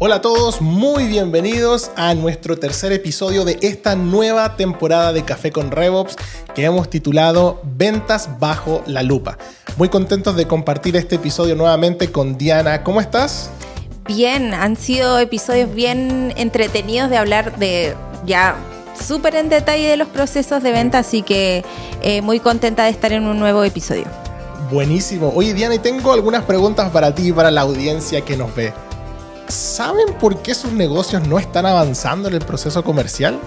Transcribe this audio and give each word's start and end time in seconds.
Hola 0.00 0.16
a 0.16 0.20
todos, 0.20 0.60
muy 0.60 1.08
bienvenidos 1.08 1.90
a 1.96 2.14
nuestro 2.14 2.56
tercer 2.56 2.92
episodio 2.92 3.44
de 3.44 3.58
esta 3.62 3.96
nueva 3.96 4.54
temporada 4.54 5.12
de 5.12 5.24
Café 5.24 5.50
con 5.50 5.72
RevOps 5.72 6.14
que 6.54 6.64
hemos 6.64 6.88
titulado 6.88 7.60
Ventas 7.64 8.38
bajo 8.38 8.84
la 8.86 9.02
lupa. 9.02 9.38
Muy 9.76 9.88
contentos 9.88 10.36
de 10.36 10.46
compartir 10.46 10.94
este 10.94 11.16
episodio 11.16 11.56
nuevamente 11.56 12.12
con 12.12 12.38
Diana. 12.38 12.84
¿Cómo 12.84 13.00
estás? 13.00 13.50
Bien, 14.06 14.54
han 14.54 14.76
sido 14.76 15.18
episodios 15.18 15.74
bien 15.74 16.32
entretenidos 16.36 17.10
de 17.10 17.16
hablar 17.16 17.58
de 17.58 17.96
ya 18.24 18.54
súper 19.04 19.34
en 19.34 19.48
detalle 19.48 19.88
de 19.88 19.96
los 19.96 20.06
procesos 20.06 20.62
de 20.62 20.70
venta, 20.70 21.00
así 21.00 21.22
que 21.22 21.64
eh, 22.02 22.22
muy 22.22 22.38
contenta 22.38 22.84
de 22.84 22.90
estar 22.90 23.12
en 23.12 23.24
un 23.24 23.40
nuevo 23.40 23.64
episodio. 23.64 24.04
Buenísimo. 24.70 25.32
Oye 25.34 25.54
Diana, 25.54 25.74
y 25.74 25.80
tengo 25.80 26.12
algunas 26.12 26.44
preguntas 26.44 26.88
para 26.92 27.12
ti 27.12 27.30
y 27.30 27.32
para 27.32 27.50
la 27.50 27.62
audiencia 27.62 28.20
que 28.20 28.36
nos 28.36 28.54
ve. 28.54 28.72
¿Saben 29.48 30.12
por 30.20 30.42
qué 30.42 30.54
sus 30.54 30.72
negocios 30.72 31.26
no 31.26 31.38
están 31.38 31.64
avanzando 31.64 32.28
en 32.28 32.34
el 32.34 32.40
proceso 32.40 32.84
comercial? 32.84 33.40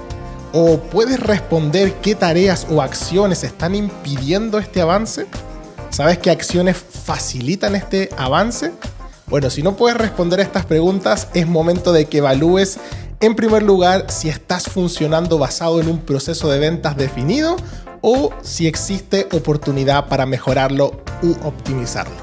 ¿O 0.51 0.79
puedes 0.79 1.19
responder 1.19 1.93
qué 2.01 2.15
tareas 2.15 2.65
o 2.71 2.81
acciones 2.81 3.43
están 3.43 3.75
impidiendo 3.75 4.57
este 4.57 4.81
avance? 4.81 5.27
¿Sabes 5.91 6.17
qué 6.17 6.31
acciones 6.31 6.75
facilitan 6.77 7.75
este 7.75 8.09
avance? 8.17 8.71
Bueno, 9.27 9.51
si 9.51 9.61
no 9.61 9.75
puedes 9.75 9.95
responder 9.95 10.39
a 10.39 10.43
estas 10.43 10.65
preguntas, 10.65 11.27
es 11.35 11.47
momento 11.47 11.93
de 11.93 12.05
que 12.05 12.17
evalúes 12.17 12.79
en 13.19 13.35
primer 13.35 13.61
lugar 13.61 14.07
si 14.09 14.27
estás 14.27 14.63
funcionando 14.63 15.37
basado 15.37 15.79
en 15.79 15.87
un 15.87 15.99
proceso 15.99 16.49
de 16.49 16.57
ventas 16.57 16.97
definido 16.97 17.55
o 18.01 18.31
si 18.41 18.65
existe 18.65 19.27
oportunidad 19.31 20.07
para 20.07 20.25
mejorarlo 20.25 20.99
u 21.21 21.33
optimizarlo. 21.45 22.15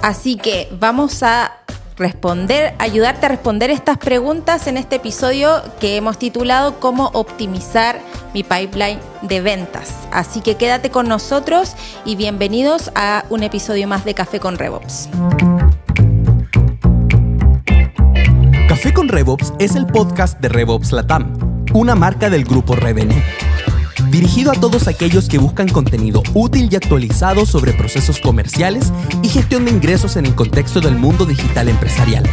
Así 0.00 0.36
que 0.36 0.68
vamos 0.80 1.22
a 1.22 1.52
responder, 1.96 2.74
ayudarte 2.78 3.26
a 3.26 3.28
responder 3.30 3.70
estas 3.70 3.98
preguntas 3.98 4.66
en 4.66 4.76
este 4.76 4.96
episodio 4.96 5.62
que 5.80 5.96
hemos 5.96 6.18
titulado 6.18 6.78
Cómo 6.78 7.10
optimizar 7.14 8.00
mi 8.34 8.42
pipeline 8.42 9.00
de 9.22 9.40
ventas. 9.40 10.06
Así 10.12 10.40
que 10.40 10.56
quédate 10.56 10.90
con 10.90 11.08
nosotros 11.08 11.74
y 12.04 12.16
bienvenidos 12.16 12.90
a 12.94 13.24
un 13.30 13.42
episodio 13.42 13.88
más 13.88 14.04
de 14.04 14.14
Café 14.14 14.40
con 14.40 14.58
RevOps. 14.58 15.08
Café 18.68 18.92
con 18.92 19.08
RevOps 19.08 19.54
es 19.58 19.74
el 19.74 19.86
podcast 19.86 20.38
de 20.40 20.48
RevOps 20.48 20.92
Latam, 20.92 21.64
una 21.72 21.94
marca 21.94 22.28
del 22.28 22.44
grupo 22.44 22.76
Revenue 22.76 23.22
dirigido 24.10 24.52
a 24.52 24.54
todos 24.54 24.88
aquellos 24.88 25.28
que 25.28 25.38
buscan 25.38 25.68
contenido 25.68 26.22
útil 26.34 26.68
y 26.70 26.76
actualizado 26.76 27.46
sobre 27.46 27.72
procesos 27.72 28.20
comerciales 28.20 28.92
y 29.22 29.28
gestión 29.28 29.64
de 29.64 29.72
ingresos 29.72 30.16
en 30.16 30.26
el 30.26 30.34
contexto 30.34 30.80
del 30.80 30.96
mundo 30.96 31.26
digital 31.26 31.68
empresarial. 31.68 32.24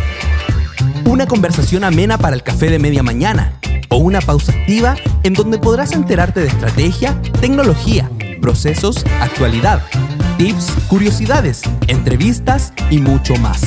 Una 1.05 1.25
conversación 1.27 1.83
amena 1.83 2.17
para 2.17 2.35
el 2.35 2.43
café 2.43 2.69
de 2.69 2.79
media 2.79 3.03
mañana 3.03 3.53
o 3.89 3.97
una 3.97 4.21
pausa 4.21 4.51
activa 4.51 4.95
en 5.23 5.33
donde 5.33 5.57
podrás 5.57 5.91
enterarte 5.91 6.41
de 6.41 6.47
estrategia, 6.47 7.19
tecnología, 7.39 8.09
procesos, 8.41 9.05
actualidad, 9.21 9.83
tips, 10.37 10.71
curiosidades, 10.87 11.61
entrevistas 11.87 12.73
y 12.89 12.99
mucho 12.99 13.35
más. 13.35 13.61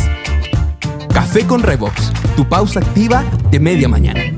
Café 1.12 1.46
con 1.46 1.62
Revox, 1.62 2.12
tu 2.36 2.48
pausa 2.48 2.80
activa 2.80 3.24
de 3.50 3.60
media 3.60 3.88
mañana. 3.88 4.35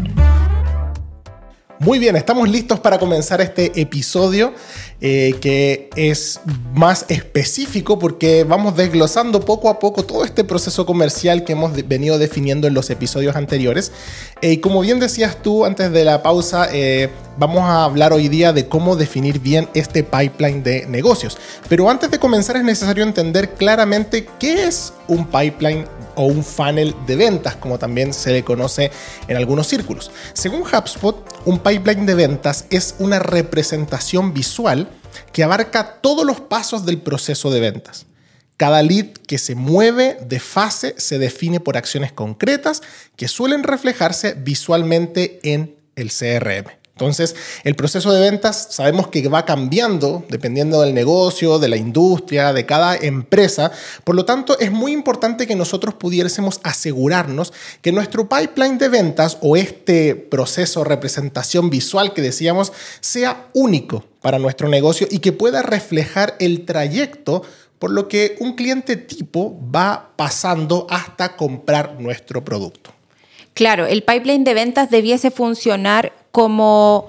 Muy 1.80 2.00
bien, 2.00 2.16
estamos 2.16 2.48
listos 2.48 2.80
para 2.80 2.98
comenzar 2.98 3.40
este 3.40 3.80
episodio 3.80 4.52
eh, 5.00 5.36
que 5.40 5.88
es 5.94 6.40
más 6.74 7.06
específico 7.08 8.00
porque 8.00 8.42
vamos 8.42 8.76
desglosando 8.76 9.44
poco 9.44 9.68
a 9.68 9.78
poco 9.78 10.02
todo 10.02 10.24
este 10.24 10.42
proceso 10.42 10.84
comercial 10.84 11.44
que 11.44 11.52
hemos 11.52 11.72
venido 11.86 12.18
definiendo 12.18 12.66
en 12.66 12.74
los 12.74 12.90
episodios 12.90 13.36
anteriores. 13.36 13.92
Eh, 14.42 14.54
y 14.54 14.56
como 14.58 14.80
bien 14.80 14.98
decías 14.98 15.40
tú 15.40 15.64
antes 15.64 15.92
de 15.92 16.04
la 16.04 16.20
pausa, 16.20 16.66
eh, 16.72 17.10
vamos 17.38 17.62
a 17.62 17.84
hablar 17.84 18.12
hoy 18.12 18.28
día 18.28 18.52
de 18.52 18.68
cómo 18.68 18.96
definir 18.96 19.38
bien 19.38 19.68
este 19.74 20.02
pipeline 20.02 20.62
de 20.62 20.86
negocios. 20.86 21.38
Pero 21.68 21.88
antes 21.88 22.10
de 22.10 22.18
comenzar 22.18 22.56
es 22.56 22.64
necesario 22.64 23.04
entender 23.04 23.54
claramente 23.54 24.28
qué 24.38 24.66
es 24.66 24.92
un 25.06 25.26
pipeline 25.26 25.86
o 26.16 26.24
un 26.24 26.42
funnel 26.42 26.94
de 27.06 27.14
ventas, 27.14 27.54
como 27.54 27.78
también 27.78 28.12
se 28.12 28.32
le 28.32 28.42
conoce 28.42 28.90
en 29.28 29.36
algunos 29.36 29.68
círculos. 29.68 30.10
Según 30.32 30.62
HubSpot, 30.62 31.24
un 31.44 31.60
pipeline 31.60 32.06
de 32.06 32.14
ventas 32.14 32.66
es 32.70 32.96
una 32.98 33.20
representación 33.20 34.34
visual 34.34 34.88
que 35.32 35.44
abarca 35.44 36.00
todos 36.00 36.26
los 36.26 36.40
pasos 36.40 36.84
del 36.84 37.00
proceso 37.00 37.50
de 37.50 37.60
ventas. 37.60 38.06
Cada 38.56 38.82
lead 38.82 39.12
que 39.28 39.38
se 39.38 39.54
mueve 39.54 40.18
de 40.20 40.40
fase 40.40 40.96
se 40.98 41.20
define 41.20 41.60
por 41.60 41.76
acciones 41.76 42.10
concretas 42.10 42.82
que 43.14 43.28
suelen 43.28 43.62
reflejarse 43.62 44.34
visualmente 44.34 45.38
en 45.44 45.76
el 45.94 46.10
CRM. 46.10 46.77
Entonces, 46.98 47.36
el 47.62 47.76
proceso 47.76 48.12
de 48.12 48.20
ventas 48.20 48.66
sabemos 48.70 49.06
que 49.06 49.28
va 49.28 49.44
cambiando 49.44 50.24
dependiendo 50.28 50.80
del 50.80 50.94
negocio, 50.94 51.60
de 51.60 51.68
la 51.68 51.76
industria, 51.76 52.52
de 52.52 52.66
cada 52.66 52.96
empresa. 52.96 53.70
Por 54.02 54.16
lo 54.16 54.24
tanto, 54.24 54.58
es 54.58 54.72
muy 54.72 54.90
importante 54.90 55.46
que 55.46 55.54
nosotros 55.54 55.94
pudiésemos 55.94 56.58
asegurarnos 56.64 57.52
que 57.82 57.92
nuestro 57.92 58.28
pipeline 58.28 58.78
de 58.78 58.88
ventas 58.88 59.38
o 59.42 59.56
este 59.56 60.16
proceso 60.16 60.82
representación 60.82 61.70
visual 61.70 62.14
que 62.14 62.20
decíamos 62.20 62.72
sea 62.98 63.46
único 63.54 64.04
para 64.20 64.40
nuestro 64.40 64.68
negocio 64.68 65.06
y 65.08 65.20
que 65.20 65.30
pueda 65.30 65.62
reflejar 65.62 66.34
el 66.40 66.64
trayecto 66.64 67.42
por 67.78 67.92
lo 67.92 68.08
que 68.08 68.34
un 68.40 68.54
cliente 68.56 68.96
tipo 68.96 69.56
va 69.72 70.10
pasando 70.16 70.88
hasta 70.90 71.36
comprar 71.36 72.00
nuestro 72.00 72.44
producto. 72.44 72.90
Claro, 73.54 73.86
el 73.86 74.02
pipeline 74.02 74.44
de 74.44 74.54
ventas 74.54 74.88
debiese 74.88 75.30
funcionar 75.32 76.12
como, 76.32 77.08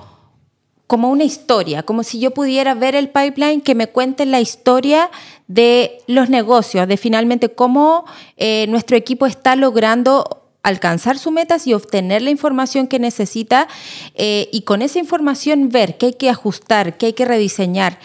como 0.87 1.09
una 1.09 1.23
historia, 1.23 1.83
como 1.83 2.03
si 2.03 2.19
yo 2.19 2.31
pudiera 2.31 2.73
ver 2.73 2.95
el 2.95 3.09
pipeline 3.09 3.61
que 3.61 3.75
me 3.75 3.87
cuente 3.87 4.25
la 4.25 4.41
historia 4.41 5.09
de 5.47 5.99
los 6.07 6.29
negocios, 6.29 6.87
de 6.87 6.97
finalmente 6.97 7.49
cómo 7.49 8.05
eh, 8.37 8.65
nuestro 8.69 8.97
equipo 8.97 9.25
está 9.25 9.55
logrando 9.55 10.39
alcanzar 10.63 11.17
sus 11.17 11.31
metas 11.31 11.67
y 11.67 11.73
obtener 11.73 12.21
la 12.21 12.29
información 12.29 12.87
que 12.87 12.99
necesita 12.99 13.67
eh, 14.15 14.49
y 14.51 14.61
con 14.61 14.81
esa 14.81 14.99
información 14.99 15.69
ver 15.69 15.97
qué 15.97 16.07
hay 16.07 16.13
que 16.13 16.29
ajustar, 16.29 16.97
qué 16.97 17.07
hay 17.07 17.13
que 17.13 17.25
rediseñar, 17.25 17.97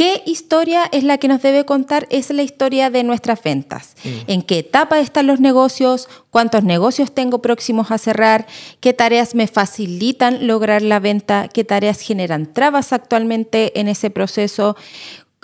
¿Qué 0.00 0.22
historia 0.24 0.88
es 0.92 1.04
la 1.04 1.18
que 1.18 1.28
nos 1.28 1.42
debe 1.42 1.66
contar? 1.66 2.06
Es 2.08 2.30
la 2.30 2.42
historia 2.42 2.88
de 2.88 3.02
nuestras 3.02 3.42
ventas. 3.42 3.96
Mm. 4.02 4.08
¿En 4.28 4.42
qué 4.42 4.60
etapa 4.60 4.98
están 4.98 5.26
los 5.26 5.40
negocios? 5.40 6.08
¿Cuántos 6.30 6.64
negocios 6.64 7.12
tengo 7.12 7.42
próximos 7.42 7.90
a 7.90 7.98
cerrar? 7.98 8.46
¿Qué 8.80 8.94
tareas 8.94 9.34
me 9.34 9.46
facilitan 9.46 10.46
lograr 10.46 10.80
la 10.80 11.00
venta? 11.00 11.48
¿Qué 11.48 11.64
tareas 11.64 12.00
generan 12.00 12.50
trabas 12.50 12.94
actualmente 12.94 13.78
en 13.78 13.88
ese 13.88 14.08
proceso? 14.08 14.74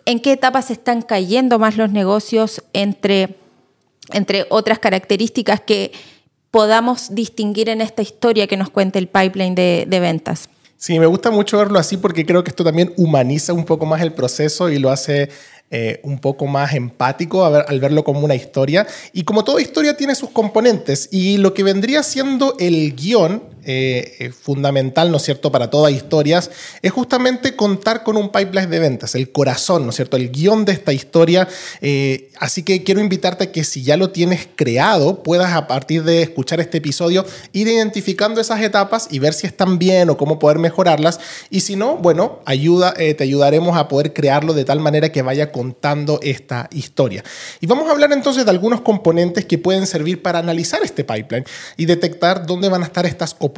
¿En 0.06 0.20
qué 0.20 0.32
etapas 0.32 0.70
están 0.70 1.02
cayendo 1.02 1.58
más 1.58 1.76
los 1.76 1.92
negocios 1.92 2.62
entre, 2.72 3.36
entre 4.14 4.46
otras 4.48 4.78
características 4.78 5.60
que 5.60 5.92
podamos 6.50 7.14
distinguir 7.14 7.68
en 7.68 7.82
esta 7.82 8.00
historia 8.00 8.46
que 8.46 8.56
nos 8.56 8.70
cuenta 8.70 8.98
el 8.98 9.08
pipeline 9.08 9.54
de, 9.54 9.84
de 9.86 10.00
ventas? 10.00 10.48
Sí, 10.76 10.98
me 10.98 11.06
gusta 11.06 11.30
mucho 11.30 11.58
verlo 11.58 11.78
así 11.78 11.96
porque 11.96 12.26
creo 12.26 12.44
que 12.44 12.50
esto 12.50 12.64
también 12.64 12.92
humaniza 12.96 13.52
un 13.52 13.64
poco 13.64 13.86
más 13.86 14.02
el 14.02 14.12
proceso 14.12 14.68
y 14.68 14.78
lo 14.78 14.90
hace 14.90 15.30
eh, 15.70 16.00
un 16.04 16.20
poco 16.20 16.46
más 16.46 16.74
empático 16.74 17.44
al 17.44 17.80
verlo 17.80 18.04
como 18.04 18.20
una 18.20 18.34
historia. 18.34 18.86
Y 19.12 19.24
como 19.24 19.42
toda 19.42 19.60
historia 19.60 19.96
tiene 19.96 20.14
sus 20.14 20.30
componentes 20.30 21.08
y 21.10 21.38
lo 21.38 21.54
que 21.54 21.62
vendría 21.62 22.02
siendo 22.02 22.56
el 22.60 22.94
guion 22.94 23.42
eh, 23.68 24.14
eh, 24.20 24.30
fundamental, 24.30 25.10
¿no 25.10 25.16
es 25.16 25.24
cierto?, 25.24 25.50
para 25.50 25.70
todas 25.70 25.92
historias, 25.92 26.52
es 26.82 26.92
justamente 26.92 27.56
contar 27.56 28.04
con 28.04 28.16
un 28.16 28.30
pipeline 28.30 28.70
de 28.70 28.78
ventas, 28.78 29.16
el 29.16 29.32
corazón, 29.32 29.82
¿no 29.82 29.90
es 29.90 29.96
cierto?, 29.96 30.16
el 30.16 30.30
guion 30.30 30.64
de 30.64 30.70
esta 30.70 30.92
historia. 30.92 31.48
así 32.38 32.62
que 32.62 32.84
quiero 32.84 33.00
invitarte 33.00 33.44
a 33.44 33.50
que 33.50 33.64
si 33.64 33.82
ya 33.82 33.96
lo 33.96 34.10
tienes 34.10 34.46
creado, 34.54 35.24
puedas 35.24 35.52
a 35.52 35.66
partir 35.66 36.04
de 36.04 36.22
escuchar 36.22 36.60
este 36.60 36.78
episodio 36.78 37.26
ir 37.52 37.66
identificando 37.66 38.40
esas 38.40 38.60
etapas 38.60 39.08
y 39.10 39.18
ver 39.18 39.32
si 39.32 39.48
están 39.48 39.80
bien 39.80 40.10
o 40.10 40.16
cómo 40.16 40.38
poder 40.38 40.60
mejorarlas. 40.60 41.18
Y 41.50 41.62
si 41.62 41.74
no, 41.74 41.96
bueno, 41.96 42.42
te 42.46 43.16
ayudaremos 43.20 43.76
a 43.76 43.88
poder 43.88 44.12
crearlo 44.12 44.54
de 44.54 44.64
tal 44.64 44.78
manera 44.78 45.10
que 45.10 45.22
vaya 45.22 45.50
contando 45.50 46.20
esta 46.22 46.68
historia. 46.70 47.24
Y 47.60 47.66
vamos 47.66 47.88
a 47.88 47.92
hablar 47.92 48.12
entonces 48.12 48.44
de 48.44 48.50
algunos 48.52 48.82
componentes 48.82 49.44
que 49.44 49.58
pueden 49.58 49.88
servir 49.88 50.22
para 50.22 50.38
analizar 50.38 50.82
este 50.84 51.02
pipeline 51.02 51.44
y 51.76 51.86
detectar 51.86 52.46
dónde 52.46 52.68
van 52.68 52.84
a 52.84 52.86
estar 52.86 53.06
estas 53.06 53.34
oportunidades 53.40 53.55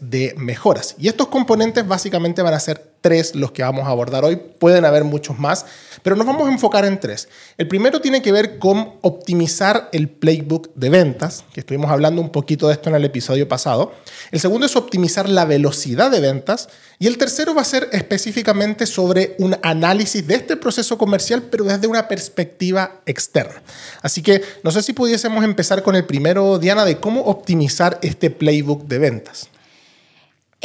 de 0.00 0.34
mejoras. 0.36 0.96
Y 0.98 1.08
estos 1.08 1.28
componentes 1.28 1.86
básicamente 1.86 2.42
van 2.42 2.54
a 2.54 2.60
ser 2.60 2.93
tres 3.04 3.34
los 3.34 3.52
que 3.52 3.62
vamos 3.62 3.86
a 3.86 3.90
abordar 3.90 4.24
hoy. 4.24 4.36
Pueden 4.36 4.86
haber 4.86 5.04
muchos 5.04 5.38
más, 5.38 5.66
pero 6.02 6.16
nos 6.16 6.26
vamos 6.26 6.48
a 6.48 6.50
enfocar 6.50 6.86
en 6.86 6.98
tres. 6.98 7.28
El 7.58 7.68
primero 7.68 8.00
tiene 8.00 8.22
que 8.22 8.32
ver 8.32 8.58
con 8.58 8.94
optimizar 9.02 9.90
el 9.92 10.08
playbook 10.08 10.70
de 10.74 10.88
ventas, 10.88 11.44
que 11.52 11.60
estuvimos 11.60 11.90
hablando 11.90 12.22
un 12.22 12.30
poquito 12.30 12.66
de 12.66 12.72
esto 12.72 12.88
en 12.88 12.96
el 12.96 13.04
episodio 13.04 13.46
pasado. 13.46 13.92
El 14.30 14.40
segundo 14.40 14.64
es 14.64 14.74
optimizar 14.74 15.28
la 15.28 15.44
velocidad 15.44 16.10
de 16.10 16.20
ventas. 16.20 16.70
Y 16.98 17.06
el 17.06 17.18
tercero 17.18 17.54
va 17.54 17.60
a 17.60 17.66
ser 17.66 17.90
específicamente 17.92 18.86
sobre 18.86 19.34
un 19.38 19.54
análisis 19.62 20.26
de 20.26 20.36
este 20.36 20.56
proceso 20.56 20.96
comercial, 20.96 21.42
pero 21.50 21.64
desde 21.64 21.86
una 21.86 22.08
perspectiva 22.08 23.02
externa. 23.04 23.60
Así 24.00 24.22
que 24.22 24.40
no 24.62 24.70
sé 24.70 24.82
si 24.82 24.94
pudiésemos 24.94 25.44
empezar 25.44 25.82
con 25.82 25.94
el 25.94 26.06
primero, 26.06 26.58
Diana, 26.58 26.86
de 26.86 26.96
cómo 26.96 27.20
optimizar 27.22 27.98
este 28.00 28.30
playbook 28.30 28.84
de 28.84 28.98
ventas. 28.98 29.50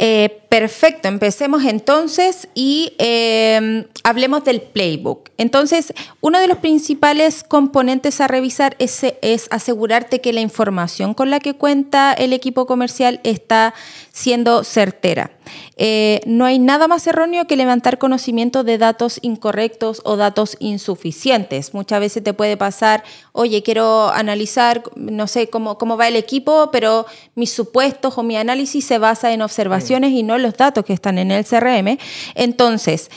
Eh, 0.02 0.44
perfecto, 0.50 1.06
empecemos 1.06 1.64
entonces 1.64 2.48
y 2.54 2.92
eh, 2.98 3.86
hablemos 4.02 4.42
del 4.42 4.60
playbook. 4.60 5.30
Entonces, 5.38 5.94
uno 6.20 6.40
de 6.40 6.48
los 6.48 6.58
principales 6.58 7.44
componentes 7.44 8.20
a 8.20 8.26
revisar 8.26 8.74
es, 8.80 9.06
es, 9.22 9.46
asegurarte 9.52 10.20
que 10.20 10.32
la 10.32 10.40
información 10.40 11.14
con 11.14 11.30
la 11.30 11.38
que 11.38 11.54
cuenta 11.54 12.12
el 12.12 12.32
equipo 12.32 12.66
comercial 12.66 13.20
está 13.22 13.74
siendo 14.12 14.64
certera. 14.64 15.30
Eh, 15.76 16.20
no 16.26 16.44
hay 16.44 16.58
nada 16.58 16.88
más 16.88 17.06
erróneo 17.06 17.46
que 17.46 17.56
levantar 17.56 17.98
conocimiento 17.98 18.64
de 18.64 18.76
datos 18.76 19.18
incorrectos 19.22 20.02
o 20.04 20.16
datos 20.16 20.56
insuficientes. 20.60 21.74
Muchas 21.74 22.00
veces 22.00 22.22
te 22.22 22.34
puede 22.34 22.56
pasar, 22.56 23.02
oye, 23.32 23.62
quiero 23.62 24.10
analizar, 24.10 24.82
no 24.96 25.26
sé 25.26 25.48
cómo, 25.48 25.78
cómo 25.78 25.96
va 25.96 26.08
el 26.08 26.16
equipo, 26.16 26.70
pero 26.70 27.06
mis 27.34 27.52
supuestos 27.52 28.18
o 28.18 28.22
mi 28.22 28.36
análisis 28.36 28.84
se 28.84 28.98
basa 28.98 29.32
en 29.32 29.42
observaciones 29.42 30.10
y 30.12 30.22
no 30.22 30.38
los 30.40 30.56
datos 30.56 30.84
que 30.84 30.92
están 30.92 31.18
en 31.18 31.30
el 31.30 31.44
CRM. 31.44 31.98
Entonces, 32.34 33.10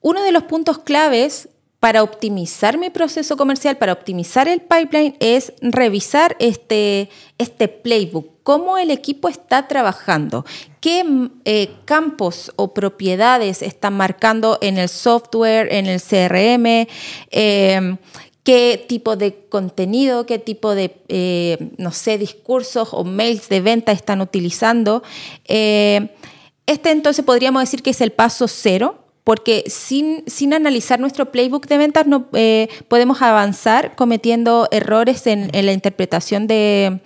uno 0.00 0.22
de 0.22 0.32
los 0.32 0.42
puntos 0.42 0.78
claves 0.78 1.48
para 1.84 2.02
optimizar 2.02 2.78
mi 2.78 2.88
proceso 2.88 3.36
comercial, 3.36 3.76
para 3.76 3.92
optimizar 3.92 4.48
el 4.48 4.62
pipeline, 4.62 5.16
es 5.20 5.52
revisar 5.60 6.34
este, 6.38 7.10
este 7.36 7.68
playbook, 7.68 8.42
cómo 8.42 8.78
el 8.78 8.90
equipo 8.90 9.28
está 9.28 9.68
trabajando, 9.68 10.46
qué 10.80 11.04
eh, 11.44 11.68
campos 11.84 12.52
o 12.56 12.72
propiedades 12.72 13.60
están 13.60 13.98
marcando 13.98 14.56
en 14.62 14.78
el 14.78 14.88
software, 14.88 15.70
en 15.74 15.84
el 15.84 16.00
CRM. 16.00 16.88
Em, 17.30 17.98
qué 18.44 18.82
tipo 18.88 19.16
de 19.16 19.46
contenido, 19.50 20.24
qué 20.24 20.38
tipo 20.38 20.74
de, 20.74 20.96
eh, 21.08 21.70
no 21.76 21.92
sé, 21.92 22.16
discursos 22.16 22.90
o 22.92 23.04
mails 23.04 23.50
de 23.50 23.60
venta 23.60 23.92
están 23.92 24.22
utilizando. 24.22 25.02
Este 26.66 26.90
entonces 26.90 27.24
podríamos 27.24 27.62
decir 27.62 27.82
que 27.82 27.90
es 27.90 28.00
el 28.00 28.12
paso 28.12 28.48
cero 28.48 29.04
porque 29.24 29.64
sin, 29.66 30.22
sin 30.26 30.52
analizar 30.52 31.00
nuestro 31.00 31.32
playbook 31.32 31.66
de 31.66 31.78
ventas 31.78 32.06
no 32.06 32.28
eh, 32.34 32.68
podemos 32.88 33.22
avanzar 33.22 33.96
cometiendo 33.96 34.68
errores 34.70 35.26
en, 35.26 35.50
la 35.52 35.72
interpretación 35.72 36.46
de, 36.46 37.00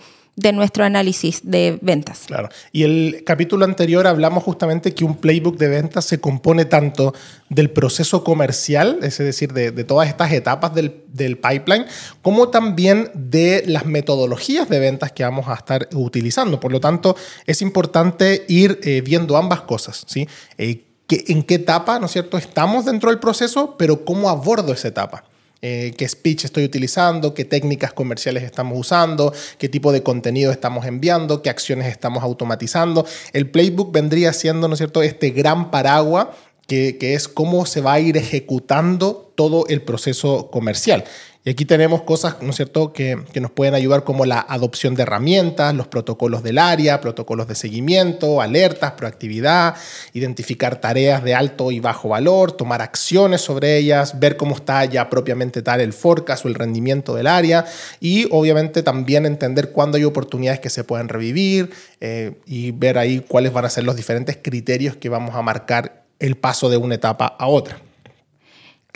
nuestro 0.52 0.85
análisis 0.85 1.40
de 1.43 1.79
ventas. 1.82 2.25
Claro. 2.26 2.49
Y 2.73 2.85
el 2.85 3.23
capítulo 3.25 3.64
anterior 3.64 4.06
hablamos 4.06 4.43
justamente 4.43 4.94
que 4.94 5.05
un 5.05 5.17
playbook 5.17 5.56
de 5.58 5.69
ventas 5.69 6.05
se 6.05 6.20
compone 6.20 6.64
tanto 6.64 7.14
del 7.49 7.70
proceso 7.70 8.25
comercial, 8.25 8.99
es 9.02 9.19
decir, 9.19 9.52
de, 9.52 9.73
todas 9.85 10.08
estas 10.08 10.32
etapas 10.32 10.75
del, 10.75 10.90
pipeline, 11.38 11.87
como 12.23 12.49
también 12.49 13.11
de 13.14 13.64
las 13.67 13.87
metodologías 13.87 14.69
de 14.69 14.79
ventas 14.79 15.12
que 15.12 15.25
vamos 15.25 15.49
a 15.49 15.55
estar 15.55 15.88
utilizando. 15.93 16.61
Por 16.61 16.73
lo 16.73 16.81
tanto, 16.81 17.17
es 17.46 17.62
importante 17.62 18.44
ir 18.49 18.81
eh, 18.82 19.00
viendo 19.00 19.37
ambas 19.37 19.62
cosas. 19.62 20.05
¿sí? 20.06 20.29
Eh, 20.56 20.85
en 21.11 21.43
qué 21.43 21.55
etapa, 21.55 21.99
¿no 21.99 22.06
es 22.06 22.12
cierto?, 22.12 22.37
estamos 22.37 22.85
dentro 22.85 23.11
del 23.11 23.19
proceso, 23.19 23.76
pero 23.79 24.05
cómo 24.05 24.29
abordo 24.29 24.73
esa 24.73 24.88
etapa. 24.88 25.25
Eh, 25.61 25.93
qué 25.97 26.09
speech 26.09 26.45
estoy 26.45 26.65
utilizando, 26.65 27.35
qué 27.35 27.45
técnicas 27.45 27.93
comerciales 27.93 28.45
estamos 28.45 28.79
usando, 28.79 29.33
qué 29.59 29.69
tipo 29.69 29.91
de 29.91 30.05
contenido 30.05 30.53
estamos 30.53 30.87
enviando, 30.87 31.43
qué 31.43 31.51
acciones 31.51 31.89
estamos 31.89 32.23
automatizando. 32.23 33.05
El 33.33 33.51
playbook 33.51 33.93
vendría 33.93 34.33
siendo, 34.33 34.69
¿no 34.69 34.75
es 34.75 34.79
cierto?, 34.79 35.03
este 35.03 35.31
gran 35.31 35.73
paraguas 35.73 36.29
que, 36.69 36.97
que, 36.99 37.15
es 37.15 37.27
cómo 37.27 37.67
se 37.67 37.81
va 37.81 37.95
a 37.95 38.01
ir 38.01 38.17
ejecutando 38.17 39.33
todo 39.35 39.67
el 39.69 39.83
proceso 39.83 40.49
comercial. 40.51 41.05
Y 41.44 41.50
aquí 41.50 41.64
tenemos 41.64 42.02
cosas, 42.02 42.37
¿no 42.43 42.50
es 42.50 42.56
cierto?, 42.56 42.93
que, 42.93 43.17
nos 43.40 43.50
pueden 43.52 43.75
ayudar 43.75 44.02
como 44.02 44.26
la 44.26 44.40
adopción 44.40 44.96
de 44.96 45.02
herramientas, 45.02 45.73
los 45.75 45.87
protocolos 45.87 46.43
del 46.43 46.58
área, 46.58 47.00
protocolos 47.00 47.46
de 47.46 47.55
seguimiento, 47.55 48.43
alertas, 48.43 48.93
proactividad, 48.93 49.76
identificar 50.12 50.81
tareas 50.81 51.23
de 51.23 51.35
alto 51.35 51.70
y 51.70 51.79
bajo 51.79 52.08
valor, 52.08 52.52
tomar 52.52 52.82
acciones 52.82 53.40
sobre 53.40 53.79
ellas, 53.79 54.19
ver 54.19 54.37
cómo 54.37 54.56
está 54.56 54.85
ya 54.85 55.08
propiamente 55.08 55.62
tal 55.62 55.81
el 55.81 55.93
forecast 55.93 56.44
o 56.44 56.49
el 56.49 56.56
rendimiento 56.56 57.14
del 57.14 57.29
área 57.29 57.64
y 58.00 58.26
obviamente 58.32 58.82
también 58.82 59.25
entender 59.25 59.70
cuándo 59.70 59.96
hay 59.96 60.05
oportunidades 60.05 60.61
que 60.61 60.70
se 60.70 60.82
pueden 60.82 61.08
revivir 61.08 61.70
eh, 62.00 62.35
y 62.44 62.73
ver 62.73 62.99
ahí 62.99 63.25
cuáles 63.26 63.52
van 63.52 63.64
a 63.64 63.70
ser 63.70 63.85
los 63.85 63.94
diferentes 63.94 64.37
criterios 64.43 64.96
que 64.96 65.08
vamos 65.08 65.37
a 65.37 65.43
marcar 65.43 66.05
el 66.19 66.37
paso 66.37 66.69
de 66.69 66.76
una 66.76 66.96
etapa 66.96 67.26
a 67.26 67.46
otra. 67.46 67.88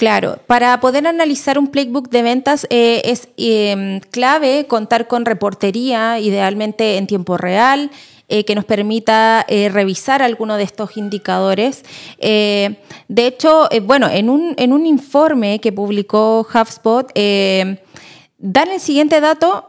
Claro, 0.02 0.40
para 0.48 0.80
poder 0.80 1.06
analizar 1.06 1.60
un 1.60 1.68
playbook 1.68 2.10
de 2.10 2.22
ventas 2.22 2.66
eh, 2.70 3.02
es 3.04 3.28
em, 3.36 4.00
clave 4.00 4.66
contar 4.66 5.06
con 5.06 5.24
reportería, 5.24 6.18
idealmente 6.18 6.96
en 6.96 7.06
tiempo 7.06 7.36
real, 7.36 7.88
eh, 8.28 8.44
que 8.44 8.56
nos 8.56 8.64
permita 8.64 9.46
eh, 9.46 9.68
revisar 9.68 10.20
alguno 10.20 10.56
de 10.56 10.64
estos 10.64 10.96
indicadores. 10.96 11.84
de 12.18 12.76
hecho, 13.16 13.68
bueno, 13.84 14.08
en 14.08 14.28
un, 14.28 14.54
en 14.56 14.72
un 14.72 14.86
informe 14.86 15.60
que 15.60 15.70
publicó 15.70 16.44
HubSpot, 16.52 17.06
dan 17.14 18.70
el 18.72 18.80
siguiente 18.80 19.20
dato 19.20 19.66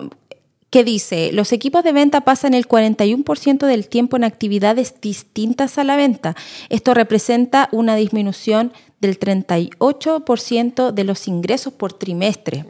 que 0.73 0.83
dice, 0.83 1.29
los 1.33 1.51
equipos 1.51 1.83
de 1.83 1.91
venta 1.91 2.21
pasan 2.21 2.55
el 2.55 2.67
41% 2.67 3.67
del 3.67 3.87
tiempo 3.87 4.17
en 4.17 4.23
actividades 4.23 4.99
distintas 4.99 5.77
a 5.77 5.83
la 5.83 5.95
venta. 5.95 6.35
Esto 6.69 6.95
representa 6.95 7.69
una 7.71 7.95
disminución 7.95 8.73
del 9.03 9.19
38% 9.19 10.91
de 10.91 11.03
los 11.03 11.27
ingresos 11.27 11.73
por 11.73 11.93
trimestre. 11.93 12.65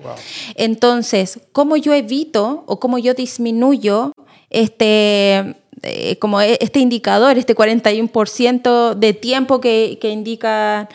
Entonces, 0.56 1.40
¿cómo 1.52 1.78
yo 1.78 1.94
evito 1.94 2.64
o 2.66 2.80
cómo 2.80 2.98
yo 2.98 3.14
disminuyo 3.14 4.12
este, 4.50 5.56
eh, 5.84 6.18
como 6.20 6.42
e, 6.42 6.58
este 6.60 6.80
indicador, 6.80 7.38
este 7.38 7.56
41% 7.56 8.96
de 8.96 9.14
tiempo 9.14 9.62
que, 9.62 9.98
indica 10.02 10.90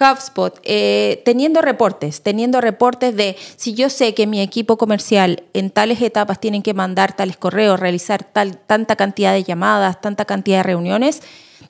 HubSpot, 0.00 0.60
eh, 0.64 1.22
teniendo 1.24 1.60
reportes, 1.60 2.22
teniendo 2.22 2.60
reportes 2.60 3.16
de 3.16 3.36
si 3.56 3.74
yo 3.74 3.90
sé 3.90 4.14
que 4.14 4.26
mi 4.26 4.40
equipo 4.40 4.76
comercial 4.76 5.42
en 5.54 5.70
tales 5.70 6.02
etapas 6.02 6.40
tienen 6.40 6.62
que 6.62 6.74
mandar 6.74 7.16
tales 7.16 7.36
correos, 7.36 7.80
realizar 7.80 8.24
tal, 8.24 8.58
tanta 8.58 8.96
cantidad 8.96 9.32
de 9.32 9.44
llamadas, 9.44 10.00
tanta 10.00 10.24
cantidad 10.24 10.58
de 10.58 10.62
reuniones, 10.64 11.22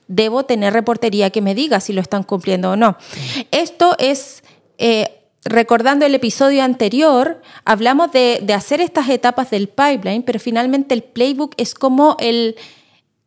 debo 0.07 0.45
tener 0.45 0.73
reportería 0.73 1.29
que 1.29 1.41
me 1.41 1.55
diga 1.55 1.79
si 1.79 1.93
lo 1.93 2.01
están 2.01 2.23
cumpliendo 2.23 2.71
o 2.71 2.75
no. 2.75 2.97
Esto 3.51 3.95
es... 3.99 4.43
Eh, 4.77 5.21
recordando 5.45 6.05
el 6.07 6.15
episodio 6.15 6.63
anterior, 6.63 7.41
hablamos 7.63 8.11
de, 8.11 8.43
hacer 8.53 8.81
estas 8.81 9.07
etapas 9.09 9.51
del 9.51 9.69
pipeline, 9.69 10.23
pero 10.23 10.39
finalmente 10.39 10.95
el 10.95 11.03
playbook 11.03 11.53
es 11.57 11.75
como 11.75 12.17
el, 12.19 12.55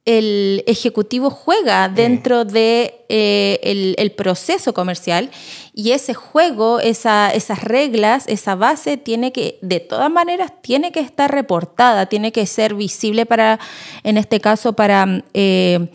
el 0.05 0.65
ejecutivo 0.67 1.31
juega 1.31 1.89
dentro 1.89 2.45
de 2.45 3.05
eh, 3.09 3.61
el, 3.97 4.11
proceso 4.11 4.75
comercial 4.75 5.31
y 5.73 5.93
ese 5.93 6.13
juego, 6.13 6.81
esa, 6.81 7.31
esas 7.31 7.63
reglas, 7.63 8.25
esa 8.27 8.57
base 8.57 8.97
tiene 8.97 9.31
que, 9.31 9.61
de 9.63 9.79
todas 9.79 10.11
maneras, 10.11 10.53
tiene 10.61 10.91
que 10.91 11.01
estar 11.01 11.31
reportada, 11.31 12.07
tiene 12.07 12.33
que 12.33 12.47
ser 12.47 12.75
visible 12.75 13.27
para, 13.27 13.61
en 14.03 14.19
este 14.19 14.41
caso, 14.41 14.73
para 14.73 15.23
eh, 15.35 15.89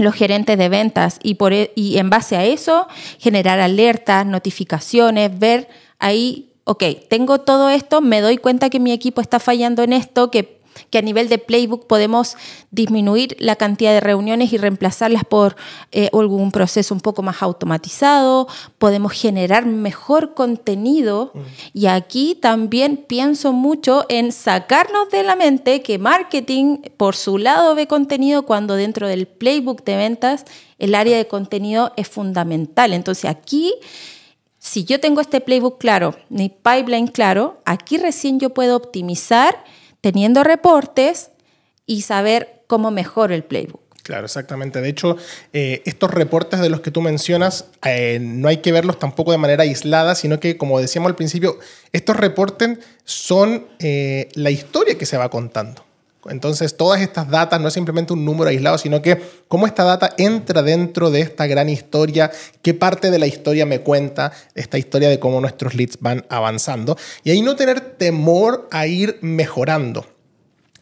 los 0.00 0.14
gerentes 0.14 0.58
de 0.58 0.68
ventas 0.68 1.18
y, 1.22 1.34
por, 1.34 1.52
e, 1.52 1.72
y 1.74 1.98
en 1.98 2.10
base 2.10 2.36
a 2.36 2.44
eso 2.44 2.88
generar 3.18 3.60
alertas, 3.60 4.26
notificaciones, 4.26 5.38
ver 5.38 5.68
ahí, 5.98 6.52
ok, 6.64 6.84
tengo 7.08 7.40
todo 7.40 7.70
esto, 7.70 8.00
me 8.00 8.20
doy 8.20 8.36
cuenta 8.38 8.70
que 8.70 8.80
mi 8.80 8.92
equipo 8.92 9.20
está 9.20 9.38
fallando 9.38 9.82
en 9.82 9.92
esto, 9.92 10.30
que 10.30 10.59
que 10.88 10.98
a 10.98 11.02
nivel 11.02 11.28
de 11.28 11.38
playbook 11.38 11.86
podemos 11.86 12.36
disminuir 12.70 13.36
la 13.38 13.56
cantidad 13.56 13.92
de 13.92 14.00
reuniones 14.00 14.52
y 14.52 14.58
reemplazarlas 14.58 15.24
por 15.24 15.56
eh, 15.92 16.08
algún 16.12 16.52
proceso 16.52 16.94
un 16.94 17.00
poco 17.00 17.22
más 17.22 17.42
automatizado, 17.42 18.48
podemos 18.78 19.12
generar 19.12 19.66
mejor 19.66 20.34
contenido. 20.34 21.32
Y 21.72 21.86
aquí 21.86 22.36
también 22.40 22.96
pienso 22.96 23.52
mucho 23.52 24.06
en 24.08 24.32
sacarnos 24.32 25.10
de 25.10 25.22
la 25.22 25.36
mente 25.36 25.82
que 25.82 25.98
marketing 25.98 26.78
por 26.96 27.16
su 27.16 27.38
lado 27.38 27.74
ve 27.74 27.86
contenido 27.86 28.44
cuando 28.44 28.74
dentro 28.74 29.08
del 29.08 29.26
playbook 29.26 29.84
de 29.84 29.96
ventas 29.96 30.44
el 30.78 30.94
área 30.94 31.16
de 31.16 31.26
contenido 31.26 31.92
es 31.96 32.08
fundamental. 32.08 32.92
Entonces 32.92 33.30
aquí 33.30 33.74
si 34.60 34.84
yo 34.84 35.00
tengo 35.00 35.22
este 35.22 35.40
playbook 35.40 35.78
claro, 35.78 36.14
mi 36.28 36.50
pipeline 36.50 37.08
claro, 37.08 37.62
aquí 37.64 37.96
recién 37.96 38.38
yo 38.38 38.50
puedo 38.50 38.76
optimizar 38.76 39.64
teniendo 40.00 40.44
reportes 40.44 41.30
y 41.86 42.02
saber 42.02 42.62
cómo 42.66 42.90
mejor 42.90 43.32
el 43.32 43.44
playbook. 43.44 43.80
Claro, 44.02 44.24
exactamente. 44.24 44.80
De 44.80 44.88
hecho, 44.88 45.16
eh, 45.52 45.82
estos 45.84 46.10
reportes 46.10 46.60
de 46.60 46.70
los 46.70 46.80
que 46.80 46.90
tú 46.90 47.00
mencionas, 47.00 47.66
eh, 47.84 48.18
no 48.20 48.48
hay 48.48 48.58
que 48.58 48.72
verlos 48.72 48.98
tampoco 48.98 49.30
de 49.32 49.38
manera 49.38 49.62
aislada, 49.62 50.14
sino 50.14 50.40
que, 50.40 50.56
como 50.56 50.80
decíamos 50.80 51.10
al 51.10 51.16
principio, 51.16 51.58
estos 51.92 52.16
reportes 52.16 52.78
son 53.04 53.66
eh, 53.78 54.28
la 54.34 54.50
historia 54.50 54.96
que 54.96 55.06
se 55.06 55.16
va 55.16 55.28
contando. 55.28 55.84
Entonces, 56.28 56.76
todas 56.76 57.00
estas 57.00 57.30
datas 57.30 57.60
no 57.60 57.68
es 57.68 57.74
simplemente 57.74 58.12
un 58.12 58.24
número 58.24 58.50
aislado, 58.50 58.76
sino 58.76 59.00
que 59.00 59.22
cómo 59.48 59.66
esta 59.66 59.84
data 59.84 60.10
entra 60.18 60.62
dentro 60.62 61.10
de 61.10 61.20
esta 61.20 61.46
gran 61.46 61.68
historia, 61.68 62.30
qué 62.62 62.74
parte 62.74 63.10
de 63.10 63.18
la 63.18 63.26
historia 63.26 63.64
me 63.64 63.80
cuenta 63.80 64.32
esta 64.54 64.76
historia 64.76 65.08
de 65.08 65.18
cómo 65.18 65.40
nuestros 65.40 65.74
leads 65.74 65.98
van 66.00 66.26
avanzando. 66.28 66.96
Y 67.24 67.30
ahí 67.30 67.40
no 67.40 67.56
tener 67.56 67.80
temor 67.80 68.68
a 68.70 68.86
ir 68.86 69.18
mejorando. 69.22 70.04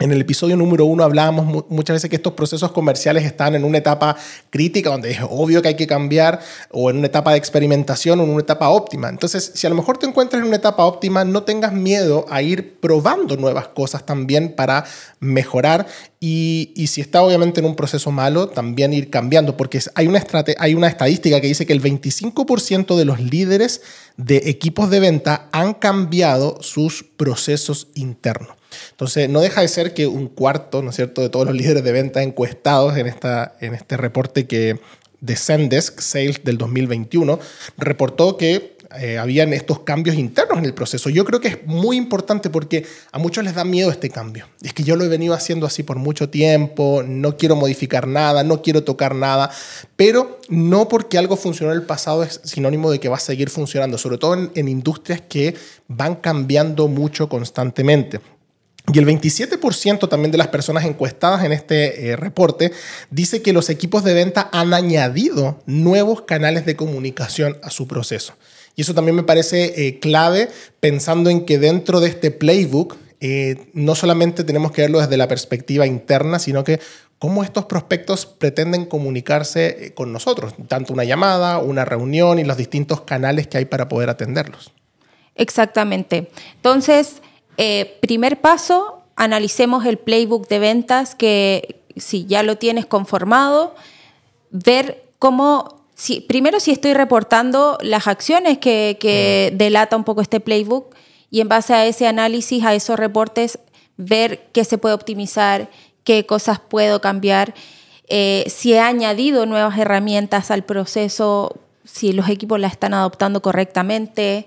En 0.01 0.13
el 0.13 0.21
episodio 0.21 0.57
número 0.57 0.85
uno 0.85 1.03
hablábamos 1.03 1.67
muchas 1.69 1.95
veces 1.95 2.09
que 2.09 2.15
estos 2.15 2.35
procesos 2.35 2.71
comerciales 2.71 3.25
están 3.25 3.57
en 3.57 3.65
una 3.65 3.79
etapa 3.79 4.17
crítica 4.49 4.91
donde 4.91 5.11
es 5.11 5.19
obvio 5.29 5.61
que 5.61 5.69
hay 5.69 5.75
que 5.75 5.89
cambiar 5.89 6.39
o 6.71 6.89
en 6.89 6.99
una 6.99 7.09
etapa 7.09 7.33
de 7.33 7.39
experimentación 7.39 8.21
o 8.21 8.23
en 8.23 8.31
una 8.31 8.43
etapa 8.43 8.69
óptima. 8.69 9.09
Entonces, 9.09 9.51
si 9.57 9.67
a 9.67 9.71
lo 9.71 9.75
mejor 9.75 9.99
te 9.99 10.07
encuentras 10.07 10.41
en 10.41 10.47
una 10.47 10.57
etapa 10.57 10.85
óptima, 10.85 11.25
no 11.25 11.43
tengas 11.43 11.73
miedo 11.73 12.27
a 12.31 12.43
ir 12.43 12.79
probando 12.79 13.37
nuevas 13.37 13.67
cosas 13.69 14.07
también 14.07 14.55
para 14.55 14.85
mejorar 15.19 15.89
y, 16.21 16.73
y 16.77 16.87
si 16.87 17.01
está 17.01 17.23
obviamente 17.23 17.59
en 17.59 17.67
un 17.67 17.75
proceso 17.75 18.13
malo, 18.13 18.49
también 18.49 18.93
ir 18.93 19.11
cambiando 19.11 19.57
porque 19.57 19.81
hay 19.97 20.07
una, 20.07 20.23
hay 20.59 20.75
una 20.75 20.87
estadística 20.87 21.41
que 21.41 21.49
dice 21.49 21.67
que 21.67 21.73
el 21.73 21.83
25% 21.83 22.97
de 22.97 23.05
los 23.05 23.19
líderes 23.19 23.83
de 24.17 24.43
equipos 24.45 24.91
de 24.91 25.01
venta 25.01 25.49
han 25.51 25.75
cambiado 25.75 26.63
sus 26.63 27.03
procesos 27.03 27.89
internos. 27.97 28.59
Entonces, 28.91 29.29
no 29.29 29.41
deja 29.41 29.61
de 29.61 29.69
ser 29.69 29.95
que 29.95 30.07
un 30.07 30.29
cuarto, 30.29 30.83
¿no 30.83 30.91
es 30.91 30.97
cierto?, 30.97 31.23
de 31.23 31.29
todos 31.29 31.47
los 31.47 31.55
líderes 31.57 31.85
de 31.85 31.93
venta 31.93 32.23
encuestados 32.23 32.97
en, 32.97 33.07
esta, 33.07 33.55
en 33.61 33.75
este 33.75 33.97
reporte 33.97 34.47
que 34.47 34.81
de 35.21 35.37
Zendesk 35.37 36.01
Sales 36.01 36.45
del 36.45 36.59
2021 36.59 37.41
reportó 37.77 38.37
que 38.37 38.79
eh, 38.97 39.19
habían 39.19 39.53
estos 39.53 39.81
cambios 39.81 40.17
internos 40.17 40.57
en 40.59 40.65
el 40.65 40.73
proceso. 40.73 41.11
Yo 41.11 41.27
creo 41.27 41.41
que 41.41 41.49
es 41.49 41.67
muy 41.67 41.99
importante 41.99 42.49
porque 42.49 42.87
a 43.13 43.19
muchos 43.19 43.45
les 43.45 43.55
da 43.55 43.63
miedo 43.63 43.91
este 43.91 44.09
cambio. 44.09 44.47
Es 44.63 44.73
que 44.73 44.83
yo 44.83 44.97
lo 44.97 45.05
he 45.05 45.09
venido 45.09 45.35
haciendo 45.35 45.67
así 45.67 45.83
por 45.83 45.99
mucho 45.99 46.31
tiempo, 46.31 47.03
no 47.07 47.37
quiero 47.37 47.55
modificar 47.55 48.07
nada, 48.07 48.45
no 48.45 48.63
quiero 48.63 48.85
tocar 48.85 49.15
nada, 49.15 49.51
pero 49.97 50.41
no 50.49 50.89
porque 50.89 51.19
algo 51.19 51.37
funcionó 51.37 51.73
en 51.73 51.81
el 51.81 51.85
pasado 51.85 52.23
es 52.23 52.41
sinónimo 52.45 52.91
de 52.91 52.99
que 52.99 53.11
va 53.11 53.17
a 53.17 53.21
seguir 53.21 53.51
funcionando, 53.51 53.99
sobre 53.99 54.17
todo 54.17 54.33
en, 54.33 54.51
en 54.55 54.69
industrias 54.69 55.21
que 55.21 55.55
van 55.87 56.15
cambiando 56.15 56.89
mucho 56.89 57.29
constantemente. 57.29 58.21
Y 58.93 58.99
el 58.99 59.07
27% 59.07 60.09
también 60.09 60.31
de 60.31 60.39
las 60.39 60.49
personas 60.49 60.85
encuestadas 60.85 61.45
en 61.45 61.53
este 61.53 62.09
eh, 62.09 62.17
reporte 62.17 62.73
dice 63.11 63.43
que 63.43 63.53
los 63.53 63.69
equipos 63.69 64.03
de 64.05 64.15
venta 64.15 64.49
han 64.53 64.73
añadido 64.73 65.63
nuevos 65.67 66.23
canales 66.23 66.65
de 66.65 66.77
comunicación 66.77 67.59
a 67.63 67.71
su 67.71 67.87
proceso. 67.87 68.35
Y 68.77 68.83
eso 68.83 68.95
también 68.95 69.17
me 69.17 69.25
parece 69.25 69.87
eh, 69.87 69.99
clave 69.99 70.49
pensando 70.81 71.31
en 71.31 71.45
que 71.45 71.59
dentro 71.59 72.01
de 72.01 72.09
este 72.09 72.31
playbook 72.31 72.97
eh, 73.21 73.69
no 73.75 73.95
solamente 73.95 74.45
tenemos 74.45 74.73
que 74.73 74.83
verlo 74.83 75.01
desde 75.01 75.17
la 75.17 75.29
perspectiva 75.29 75.87
interna, 75.87 76.39
sino 76.39 76.65
que 76.65 76.81
cómo 77.19 77.43
estos 77.43 77.65
prospectos 77.65 78.27
pretenden 78.27 78.87
comunicarse 78.87 79.93
con 79.95 80.13
nosotros, 80.13 80.55
tanto 80.69 80.93
una 80.93 81.05
llamada, 81.05 81.59
una 81.59 81.85
reunión 81.85 82.39
y 82.39 82.45
los 82.45 82.57
distintos 82.57 83.01
canales 83.01 83.49
que 83.49 83.59
hay 83.59 83.65
para 83.65 83.89
poder 83.89 84.09
atenderlos. 84.09 84.73
Exactamente. 85.35 86.31
Entonces, 86.57 87.21
eh, 87.59 87.99
primer 88.01 88.41
paso, 88.41 89.03
analicemos 89.17 89.85
el 89.85 89.99
playbook 89.99 90.49
de 90.49 90.59
ventas 90.59 91.15
que 91.15 91.83
si 91.97 92.25
ya 92.25 92.43
lo 92.43 92.57
tienes 92.57 92.87
conformado, 92.87 93.75
ver 94.51 95.05
cómo, 95.19 95.83
si, 95.95 96.21
primero 96.21 96.61
si 96.61 96.71
estoy 96.71 96.95
reportando 96.95 97.77
las 97.83 98.07
acciones 98.07 98.59
que, 98.59 98.97
que 98.99 99.51
mm. 99.53 99.59
delata 99.59 99.97
un 99.97 100.05
poco 100.05 100.23
este 100.23 100.41
playbook 100.41 100.95
y 101.31 101.41
en 101.41 101.49
base 101.49 101.75
a 101.75 101.85
ese 101.85 102.07
análisis, 102.07 102.65
a 102.65 102.75
esos 102.75 102.99
reportes, 102.99 103.59
ver 103.99 104.49
qué 104.53 104.65
se 104.65 104.79
puede 104.79 104.95
optimizar, 104.95 105.69
qué 106.05 106.25
cosas 106.25 106.61
puedo 106.61 107.03
cambiar, 107.03 107.55
eh, 108.09 108.45
si 108.49 108.73
he 108.73 108.81
añadido 108.81 109.45
nuevas 109.45 109.79
herramientas 109.79 110.51
al 110.51 110.65
proceso, 110.65 111.59
si 111.85 112.13
los 112.13 112.29
equipos 112.29 112.59
la 112.59 112.69
están 112.69 112.95
adoptando 112.95 113.43
correctamente, 113.43 114.47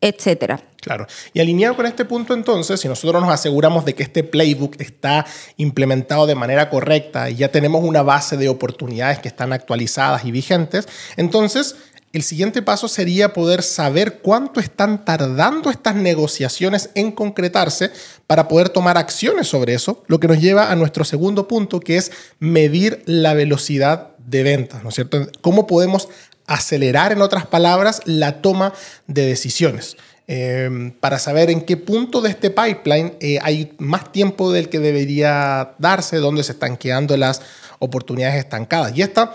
etcétera. 0.00 0.60
Claro. 0.80 1.06
Y 1.32 1.40
alineado 1.40 1.76
con 1.76 1.86
este 1.86 2.04
punto 2.04 2.34
entonces, 2.34 2.80
si 2.80 2.88
nosotros 2.88 3.20
nos 3.20 3.32
aseguramos 3.32 3.84
de 3.84 3.94
que 3.94 4.04
este 4.04 4.22
playbook 4.22 4.80
está 4.80 5.26
implementado 5.56 6.26
de 6.26 6.34
manera 6.34 6.70
correcta 6.70 7.30
y 7.30 7.36
ya 7.36 7.50
tenemos 7.50 7.82
una 7.82 8.02
base 8.02 8.36
de 8.36 8.48
oportunidades 8.48 9.18
que 9.18 9.28
están 9.28 9.52
actualizadas 9.52 10.24
y 10.24 10.30
vigentes, 10.30 10.88
entonces 11.16 11.76
el 12.12 12.22
siguiente 12.22 12.62
paso 12.62 12.88
sería 12.88 13.34
poder 13.34 13.62
saber 13.62 14.20
cuánto 14.20 14.60
están 14.60 15.04
tardando 15.04 15.68
estas 15.68 15.94
negociaciones 15.94 16.90
en 16.94 17.12
concretarse 17.12 17.90
para 18.26 18.48
poder 18.48 18.70
tomar 18.70 18.96
acciones 18.96 19.46
sobre 19.48 19.74
eso, 19.74 20.04
lo 20.06 20.18
que 20.18 20.28
nos 20.28 20.40
lleva 20.40 20.70
a 20.70 20.76
nuestro 20.76 21.04
segundo 21.04 21.46
punto, 21.48 21.80
que 21.80 21.98
es 21.98 22.10
medir 22.38 23.02
la 23.04 23.34
velocidad 23.34 24.16
de 24.18 24.42
ventas, 24.42 24.82
¿no 24.82 24.88
es 24.88 24.94
cierto? 24.94 25.26
¿Cómo 25.40 25.66
podemos 25.66 26.08
acelerar, 26.48 27.12
en 27.12 27.22
otras 27.22 27.46
palabras, 27.46 28.02
la 28.04 28.42
toma 28.42 28.72
de 29.06 29.24
decisiones? 29.26 29.96
Em, 30.30 30.90
para 30.90 31.18
saber 31.18 31.48
en 31.48 31.62
qué 31.62 31.78
punto 31.78 32.20
de 32.20 32.28
este 32.28 32.50
pipeline 32.50 33.14
eh, 33.18 33.38
hay 33.40 33.72
más 33.78 34.12
tiempo 34.12 34.52
del 34.52 34.68
que 34.68 34.78
debería 34.78 35.74
darse, 35.78 36.18
dónde 36.18 36.44
se 36.44 36.52
están 36.52 36.76
quedando 36.76 37.16
las 37.16 37.40
oportunidades 37.78 38.36
estancadas. 38.36 38.92
Y 38.94 39.00
esta, 39.00 39.32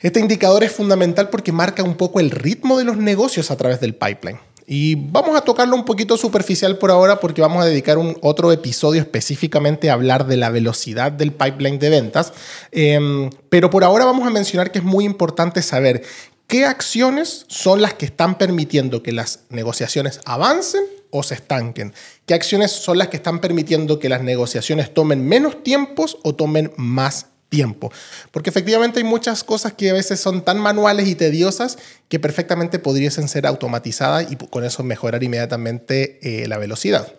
este 0.00 0.20
indicador 0.20 0.64
es 0.64 0.72
fundamental 0.72 1.28
porque 1.28 1.52
marca 1.52 1.82
un 1.82 1.96
poco 1.96 2.20
el 2.20 2.30
ritmo 2.30 2.78
de 2.78 2.84
los 2.84 2.96
negocios 2.96 3.50
a 3.50 3.56
través 3.56 3.80
del 3.80 3.94
pipeline. 3.94 4.38
Y 4.66 4.94
vamos 4.94 5.36
a 5.36 5.42
tocarlo 5.42 5.76
un 5.76 5.84
poquito 5.84 6.16
superficial 6.16 6.78
por 6.78 6.90
ahora 6.90 7.20
porque 7.20 7.42
vamos 7.42 7.62
a 7.62 7.66
dedicar 7.66 7.98
un 7.98 8.16
otro 8.22 8.50
episodio 8.50 9.02
específicamente 9.02 9.90
a 9.90 9.92
hablar 9.92 10.26
de 10.26 10.38
la 10.38 10.48
velocidad 10.48 11.12
del 11.12 11.32
pipeline 11.32 11.78
de 11.78 11.90
ventas. 11.90 12.32
Em, 12.72 13.28
pero 13.50 13.68
por 13.68 13.84
ahora 13.84 14.06
vamos 14.06 14.26
a 14.26 14.30
mencionar 14.30 14.72
que 14.72 14.78
es 14.78 14.84
muy 14.84 15.04
importante 15.04 15.60
saber 15.60 16.02
¿Qué 16.46 16.66
acciones 16.66 17.46
son 17.48 17.80
las 17.80 17.94
que 17.94 18.04
están 18.04 18.36
permitiendo 18.36 19.02
que 19.02 19.12
las 19.12 19.40
negociaciones 19.48 20.20
avancen 20.24 20.84
o 21.10 21.22
se 21.22 21.34
estanquen? 21.34 21.94
¿Qué 22.26 22.34
acciones 22.34 22.70
son 22.70 22.98
las 22.98 23.08
que 23.08 23.16
están 23.16 23.40
permitiendo 23.40 23.98
que 23.98 24.08
las 24.08 24.22
negociaciones 24.22 24.92
tomen 24.92 25.26
menos 25.26 25.62
tiempos 25.62 26.18
o 26.22 26.34
tomen 26.34 26.72
más 26.76 27.26
tiempo? 27.54 27.92
Porque 28.32 28.50
efectivamente 28.50 28.98
hay 28.98 29.04
muchas 29.04 29.44
cosas 29.44 29.74
que 29.74 29.90
a 29.90 29.92
veces 29.92 30.18
son 30.18 30.44
tan 30.44 30.58
manuales 30.58 31.06
y 31.06 31.14
tediosas 31.14 31.78
que 32.08 32.18
perfectamente 32.18 32.80
podrían 32.80 33.28
ser 33.28 33.46
automatizadas 33.46 34.32
y 34.32 34.36
con 34.36 34.64
eso 34.64 34.82
mejorar 34.82 35.22
inmediatamente 35.22 36.18
eh, 36.22 36.48
la 36.48 36.58
velocidad. 36.58 37.12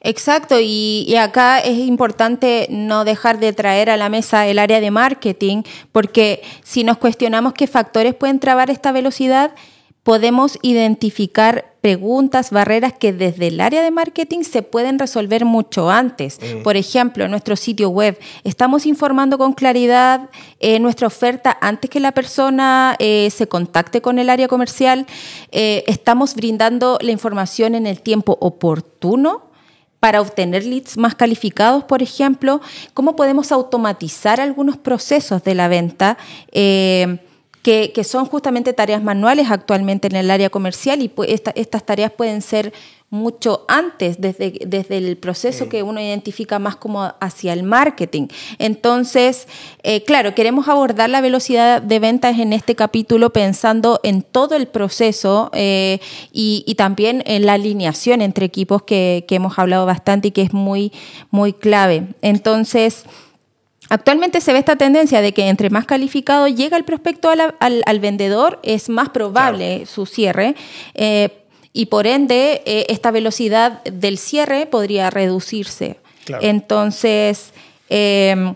Exacto, 0.00 0.56
y, 0.60 1.14
acá 1.16 1.58
es 1.58 1.78
importante 1.78 2.68
no 2.70 3.04
dejar 3.04 3.40
de 3.40 3.52
traer 3.52 3.90
a 3.90 3.96
la 3.96 4.08
mesa 4.08 4.46
el 4.46 4.58
área 4.58 4.80
de 4.80 4.90
marketing, 4.90 5.62
porque 5.92 6.42
si 6.62 6.84
nos 6.84 6.98
cuestionamos 6.98 7.52
qué 7.54 7.66
factores 7.66 8.14
pueden 8.14 8.38
trabar 8.38 8.70
esta 8.70 8.92
velocidad, 8.92 9.52
podemos 10.02 10.58
identificar 10.62 11.69
preguntas, 11.80 12.50
barreras 12.50 12.92
que 12.92 13.12
desde 13.12 13.48
el 13.48 13.60
área 13.60 13.82
de 13.82 13.90
marketing 13.90 14.42
se 14.42 14.62
pueden 14.62 14.98
resolver 14.98 15.44
mucho 15.44 15.90
antes. 15.90 16.38
Mm. 16.40 16.62
Por 16.62 16.76
ejemplo, 16.76 17.24
en 17.24 17.30
nuestro 17.30 17.56
sitio 17.56 17.90
web, 17.90 18.18
estamos 18.44 18.86
informando 18.86 19.38
con 19.38 19.52
claridad 19.52 20.28
eh, 20.58 20.78
nuestra 20.78 21.06
oferta 21.06 21.56
antes 21.60 21.90
que 21.90 22.00
la 22.00 22.12
persona 22.12 22.96
eh, 22.98 23.30
se 23.30 23.46
contacte 23.46 24.00
con 24.02 24.18
el 24.18 24.30
área 24.30 24.48
comercial, 24.48 25.06
eh, 25.52 25.84
estamos 25.86 26.34
brindando 26.34 26.98
la 27.00 27.12
información 27.12 27.74
en 27.74 27.86
el 27.86 28.00
tiempo 28.00 28.36
oportuno 28.40 29.50
para 30.00 30.22
obtener 30.22 30.64
leads 30.64 30.96
más 30.96 31.14
calificados, 31.14 31.84
por 31.84 32.02
ejemplo, 32.02 32.60
cómo 32.94 33.16
podemos 33.16 33.52
automatizar 33.52 34.40
algunos 34.40 34.78
procesos 34.78 35.44
de 35.44 35.54
la 35.54 35.68
venta. 35.68 36.16
Eh, 36.52 37.18
que, 37.62 37.92
son 38.04 38.26
justamente 38.26 38.72
tareas 38.72 39.02
manuales 39.02 39.50
actualmente 39.50 40.08
en 40.08 40.16
el 40.16 40.30
área 40.30 40.50
comercial 40.50 41.02
y 41.02 41.12
estas 41.54 41.84
tareas 41.84 42.12
pueden 42.12 42.42
ser 42.42 42.72
mucho 43.10 43.64
antes, 43.66 44.20
desde, 44.20 44.52
desde 44.64 44.98
el 44.98 45.16
proceso 45.16 45.68
que 45.68 45.82
uno 45.82 46.00
identifica 46.00 46.60
más 46.60 46.76
como 46.76 47.12
hacia 47.20 47.52
el 47.52 47.64
marketing. 47.64 48.28
Entonces, 48.58 49.48
eh, 49.82 50.04
claro, 50.04 50.36
queremos 50.36 50.68
abordar 50.68 51.10
la 51.10 51.20
velocidad 51.20 51.82
de 51.82 51.98
ventas 51.98 52.38
en 52.38 52.52
este 52.52 52.76
capítulo 52.76 53.30
pensando 53.30 53.98
en 54.04 54.22
todo 54.22 54.54
el 54.54 54.68
proceso 54.68 55.50
eh, 55.54 55.98
y, 56.32 56.72
también 56.76 57.22
en 57.26 57.44
la 57.46 57.54
alineación 57.54 58.22
entre 58.22 58.46
equipos 58.46 58.82
que, 58.82 59.26
hemos 59.28 59.58
hablado 59.58 59.86
bastante 59.86 60.28
y 60.28 60.30
que 60.30 60.42
es 60.42 60.52
muy, 60.52 60.92
muy 61.30 61.52
clave. 61.52 62.06
Entonces, 62.22 63.04
Actualmente 63.90 64.40
se 64.40 64.52
ve 64.52 64.60
esta 64.60 64.76
tendencia 64.76 65.20
de 65.20 65.32
que 65.34 65.48
entre 65.48 65.68
más 65.68 65.84
calificado 65.84 66.46
llega 66.46 66.76
el 66.76 66.84
prospecto 66.84 67.28
al, 67.28 68.00
vendedor, 68.00 68.60
es 68.62 68.88
más 68.88 69.08
probable 69.08 69.84
su 69.84 70.06
cierre. 70.06 70.54
Eh, 70.94 71.40
y 71.72 71.86
por 71.86 72.06
ende 72.06 72.62
eh, 72.66 72.86
esta 72.88 73.10
velocidad 73.10 73.82
del 73.84 74.16
cierre 74.16 74.66
podría 74.66 75.10
reducirse. 75.10 75.98
Entonces, 76.40 77.52
em, 77.88 78.54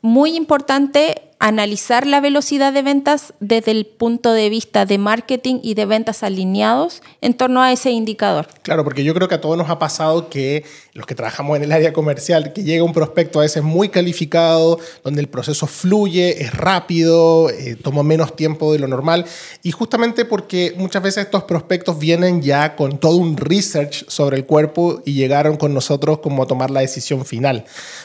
muy 0.00 0.36
importante 0.36 1.20
analizar 1.42 2.06
la 2.06 2.20
velocidad 2.20 2.72
de 2.72 2.82
ventas 2.82 3.34
desde 3.40 3.72
el 3.72 3.84
punto 3.84 4.32
de 4.32 4.48
vista 4.48 4.86
de 4.86 4.96
marketing 4.96 5.58
y 5.60 5.74
de 5.74 5.86
ventas 5.86 6.22
alineados 6.22 7.02
en 7.20 7.34
torno 7.34 7.60
a 7.60 7.72
ese 7.72 7.90
indicador. 7.90 8.46
Claro, 8.62 8.84
porque 8.84 9.02
yo 9.02 9.12
creo 9.12 9.26
que 9.26 9.34
a 9.34 9.40
todos 9.40 9.58
nos 9.58 9.68
ha 9.68 9.80
pasado 9.80 10.30
que 10.30 10.64
los 10.92 11.04
que 11.04 11.16
trabajamos 11.16 11.56
en 11.56 11.64
el 11.64 11.72
área 11.72 11.92
comercial, 11.92 12.52
que 12.52 12.62
llega 12.62 12.84
un 12.84 12.92
prospecto 12.92 13.40
a 13.40 13.42
veces 13.42 13.64
muy 13.64 13.88
calificado, 13.88 14.78
donde 15.02 15.20
el 15.20 15.28
proceso 15.28 15.66
fluye, 15.66 16.44
es 16.44 16.54
rápido, 16.54 17.50
eh, 17.50 17.74
toma 17.74 18.04
menos 18.04 18.36
tiempo 18.36 18.72
de 18.72 18.78
lo 18.78 18.86
normal, 18.86 19.24
y 19.64 19.72
justamente 19.72 20.24
porque 20.24 20.74
muchas 20.76 21.02
veces 21.02 21.24
estos 21.24 21.42
prospectos 21.42 21.98
vienen 21.98 22.40
ya 22.40 22.76
con 22.76 22.98
todo 22.98 23.16
un 23.16 23.36
research 23.36 24.04
sobre 24.06 24.36
el 24.36 24.46
cuerpo 24.46 25.02
y 25.04 25.14
llegaron 25.14 25.56
con 25.56 25.74
nosotros 25.74 26.20
como 26.20 26.44
a 26.44 26.46
tomar 26.46 26.70
la 26.70 26.82
decisión 26.82 27.24
final. 27.24 27.64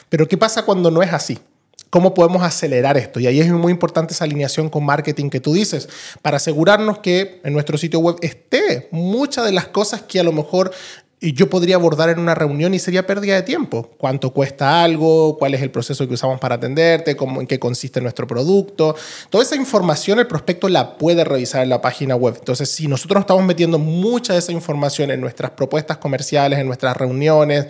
Pero 0.09 0.27
¿qué 0.27 0.37
pasa 0.37 0.65
cuando 0.65 0.89
no 0.89 1.03
es 1.03 1.13
así? 1.13 1.37
¿Cómo 1.89 2.13
podemos 2.13 2.43
acelerar 2.43 2.97
esto? 2.97 3.19
Y 3.19 3.27
ahí 3.27 3.39
es 3.39 3.51
muy 3.51 3.71
importante 3.71 4.13
esa 4.13 4.25
alineación 4.25 4.69
con 4.69 4.85
marketing 4.85 5.29
que 5.29 5.39
tú 5.39 5.53
dices, 5.53 5.87
para 6.21 6.37
asegurarnos 6.37 6.99
que 6.99 7.39
en 7.43 7.53
nuestro 7.53 7.77
sitio 7.77 7.99
web 7.99 8.17
esté 8.21 8.87
muchas 8.91 9.45
de 9.45 9.51
las 9.51 9.67
cosas 9.67 10.01
que 10.01 10.19
a 10.19 10.23
lo 10.23 10.31
mejor 10.31 10.71
yo 11.19 11.49
podría 11.49 11.75
abordar 11.75 12.09
en 12.09 12.19
una 12.19 12.35
reunión 12.35 12.73
y 12.73 12.79
sería 12.79 13.07
pérdida 13.07 13.35
de 13.35 13.41
tiempo. 13.41 13.89
¿Cuánto 13.97 14.31
cuesta 14.31 14.83
algo? 14.83 15.37
¿Cuál 15.37 15.55
es 15.55 15.61
el 15.61 15.71
proceso 15.71 16.07
que 16.07 16.13
usamos 16.13 16.39
para 16.39 16.55
atenderte? 16.55 17.15
¿Cómo, 17.15 17.41
¿En 17.41 17.47
qué 17.47 17.57
consiste 17.57 18.01
nuestro 18.01 18.27
producto? 18.27 18.95
Toda 19.31 19.43
esa 19.43 19.55
información 19.55 20.19
el 20.19 20.27
prospecto 20.27 20.69
la 20.69 20.97
puede 20.97 21.23
revisar 21.23 21.63
en 21.63 21.69
la 21.69 21.81
página 21.81 22.15
web. 22.15 22.35
Entonces, 22.37 22.69
si 22.69 22.87
nosotros 22.87 23.21
estamos 23.21 23.43
metiendo 23.43 23.79
mucha 23.79 24.33
de 24.33 24.39
esa 24.39 24.51
información 24.51 25.09
en 25.09 25.19
nuestras 25.19 25.51
propuestas 25.51 25.97
comerciales, 25.97 26.59
en 26.59 26.67
nuestras 26.67 26.95
reuniones, 26.95 27.65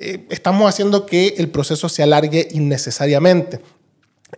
eh, 0.00 0.26
estamos 0.30 0.66
haciendo 0.68 1.04
que 1.04 1.34
el 1.36 1.50
proceso 1.50 1.88
se 1.88 2.02
alargue 2.02 2.48
innecesariamente. 2.52 3.60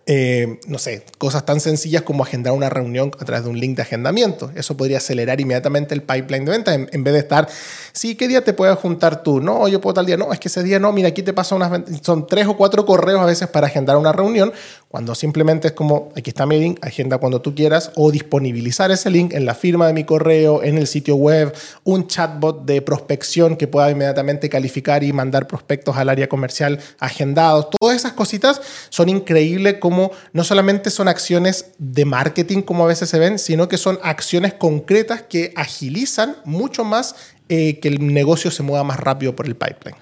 Eh, 0.06 0.58
no 0.66 0.78
sé, 0.78 1.04
cosas 1.18 1.44
tan 1.44 1.60
sencillas 1.60 2.02
como 2.02 2.24
agendar 2.24 2.54
una 2.54 2.68
reunión 2.68 3.12
a 3.20 3.24
través 3.24 3.44
de 3.44 3.50
un 3.50 3.60
link 3.60 3.76
de 3.76 3.82
agendamiento. 3.82 4.50
Eso 4.56 4.76
podría 4.76 4.96
acelerar 4.96 5.40
inmediatamente 5.40 5.94
el 5.94 6.02
pipeline 6.02 6.44
de 6.44 6.50
venta 6.50 6.74
en, 6.74 7.04
vez 7.04 7.14
de 7.14 7.20
estar, 7.20 7.48
sí, 7.92 8.16
¿qué 8.16 8.26
día 8.26 8.42
te 8.42 8.52
puedes 8.52 8.76
juntar 8.78 9.22
tú? 9.22 9.40
No, 9.40 9.68
yo 9.68 9.80
puedo 9.80 9.94
tal 9.94 10.06
día. 10.06 10.16
No, 10.16 10.32
es 10.32 10.40
que 10.40 10.48
ese 10.48 10.62
día 10.62 10.78
no, 10.78 10.92
mira, 10.92 11.08
aquí 11.08 11.22
te 11.22 11.32
pasan 11.32 11.56
unas, 11.56 11.82
son 12.02 12.26
tres 12.26 12.46
o 12.46 12.56
cuatro 12.56 12.84
correos 12.86 13.20
a 13.20 13.26
veces 13.26 13.48
para 13.48 13.66
agendar 13.66 13.96
una 13.96 14.12
reunión, 14.12 14.52
cuando 14.88 15.14
simplemente 15.14 15.68
es 15.68 15.74
como, 15.74 16.10
aquí 16.16 16.30
está 16.30 16.46
mi 16.46 16.58
link, 16.58 16.78
agenda 16.84 17.18
cuando 17.18 17.40
tú 17.40 17.54
quieras, 17.54 17.92
o 17.94 18.10
disponibilizar 18.10 18.90
ese 18.90 19.10
link 19.10 19.32
en 19.34 19.44
la 19.44 19.54
firma 19.54 19.86
de 19.86 19.92
mi 19.92 20.04
correo, 20.04 20.62
en 20.62 20.78
el 20.78 20.86
sitio 20.86 21.16
web, 21.16 21.54
un 21.84 22.08
chatbot 22.08 22.64
de 22.64 22.82
prospección 22.82 23.56
que 23.56 23.68
pueda 23.68 23.90
inmediatamente 23.90 24.48
calificar 24.48 25.04
y 25.04 25.12
mandar 25.12 25.46
prospectos 25.46 25.96
al 25.96 26.08
área 26.08 26.28
comercial 26.28 26.80
agendados. 26.98 27.68
Todas 27.78 27.96
esas 27.96 28.12
cositas 28.12 28.60
son 28.88 29.08
increíbles 29.08 29.76
como 29.82 30.12
no 30.32 30.44
solamente 30.44 30.90
son 30.90 31.08
acciones 31.08 31.72
de 31.76 32.04
marketing 32.04 32.62
como 32.62 32.84
a 32.84 32.86
veces 32.86 33.08
se 33.08 33.18
ven, 33.18 33.40
sino 33.40 33.66
que 33.66 33.78
son 33.78 33.98
acciones 34.04 34.54
concretas 34.54 35.22
que 35.22 35.52
agilizan 35.56 36.36
mucho 36.44 36.84
más 36.84 37.16
eh, 37.48 37.80
que 37.80 37.88
el 37.88 38.14
negocio 38.14 38.52
se 38.52 38.62
mueva 38.62 38.84
más 38.84 39.00
rápido 39.00 39.34
por 39.34 39.46
el 39.46 39.56
pipeline. 39.56 39.96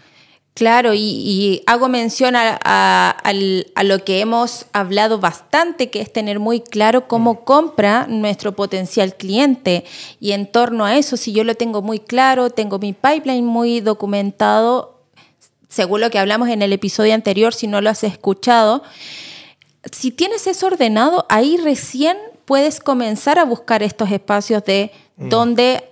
Claro, 0.52 0.92
y, 0.92 1.62
hago 1.66 1.88
mención 1.88 2.34
a, 2.36 3.32
lo 3.82 4.04
que 4.04 4.20
hemos 4.20 4.66
hablado 4.74 5.18
bastante, 5.18 5.88
que 5.88 6.02
es 6.02 6.12
tener 6.12 6.40
muy 6.40 6.60
claro 6.60 7.08
cómo 7.08 7.32
mm. 7.32 7.44
compra 7.44 8.06
nuestro 8.06 8.54
potencial 8.54 9.14
cliente. 9.14 9.86
Y 10.20 10.32
en 10.32 10.46
torno 10.46 10.84
a 10.84 10.98
eso, 10.98 11.16
si 11.16 11.32
yo 11.32 11.42
lo 11.42 11.54
tengo 11.54 11.80
muy 11.80 12.00
claro, 12.00 12.50
tengo 12.50 12.78
mi 12.78 12.92
pipeline 12.92 13.46
muy 13.46 13.80
documentado, 13.80 15.00
según 15.70 16.02
lo 16.02 16.10
que 16.10 16.18
hablamos 16.18 16.50
en 16.50 16.60
el 16.60 16.74
episodio 16.74 17.14
anterior, 17.14 17.54
si 17.54 17.66
no 17.66 17.80
lo 17.80 17.88
has 17.88 18.04
escuchado, 18.04 18.82
si 19.90 20.10
tienes 20.10 20.46
eso 20.46 20.66
ordenado, 20.66 21.26
ahí 21.28 21.56
recién 21.56 22.16
puedes 22.44 22.80
comenzar 22.80 23.38
a 23.38 23.44
buscar 23.44 23.82
estos 23.82 24.10
espacios 24.10 24.64
de 24.64 24.90
mm. 25.16 25.28
donde 25.28 25.90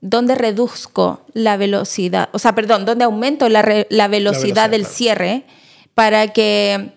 ¿Dónde 0.00 0.36
reduzco 0.36 1.22
la 1.32 1.56
velocidad? 1.56 2.28
O 2.32 2.38
sea, 2.38 2.54
perdón, 2.54 2.84
¿dónde 2.84 3.04
aumento 3.04 3.48
la, 3.48 3.62
velocidad, 3.62 4.70
del 4.70 4.86
cierre 4.86 5.42
para 5.94 6.28
que, 6.28 6.92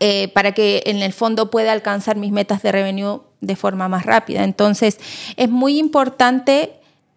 eh, 0.00 0.28
para 0.28 0.50
que 0.50 0.82
en 0.86 1.02
el 1.02 1.12
fondo 1.12 1.52
pueda 1.52 1.70
alcanzar 1.70 2.16
mis 2.16 2.32
metas 2.32 2.62
de 2.62 2.72
revenue 2.72 3.20
de 3.40 3.54
forma 3.54 3.88
más 3.88 4.04
rápida? 4.06 4.42
Entonces, 4.42 4.98
es 5.36 5.48
muy 5.48 5.78
importante 5.78 6.72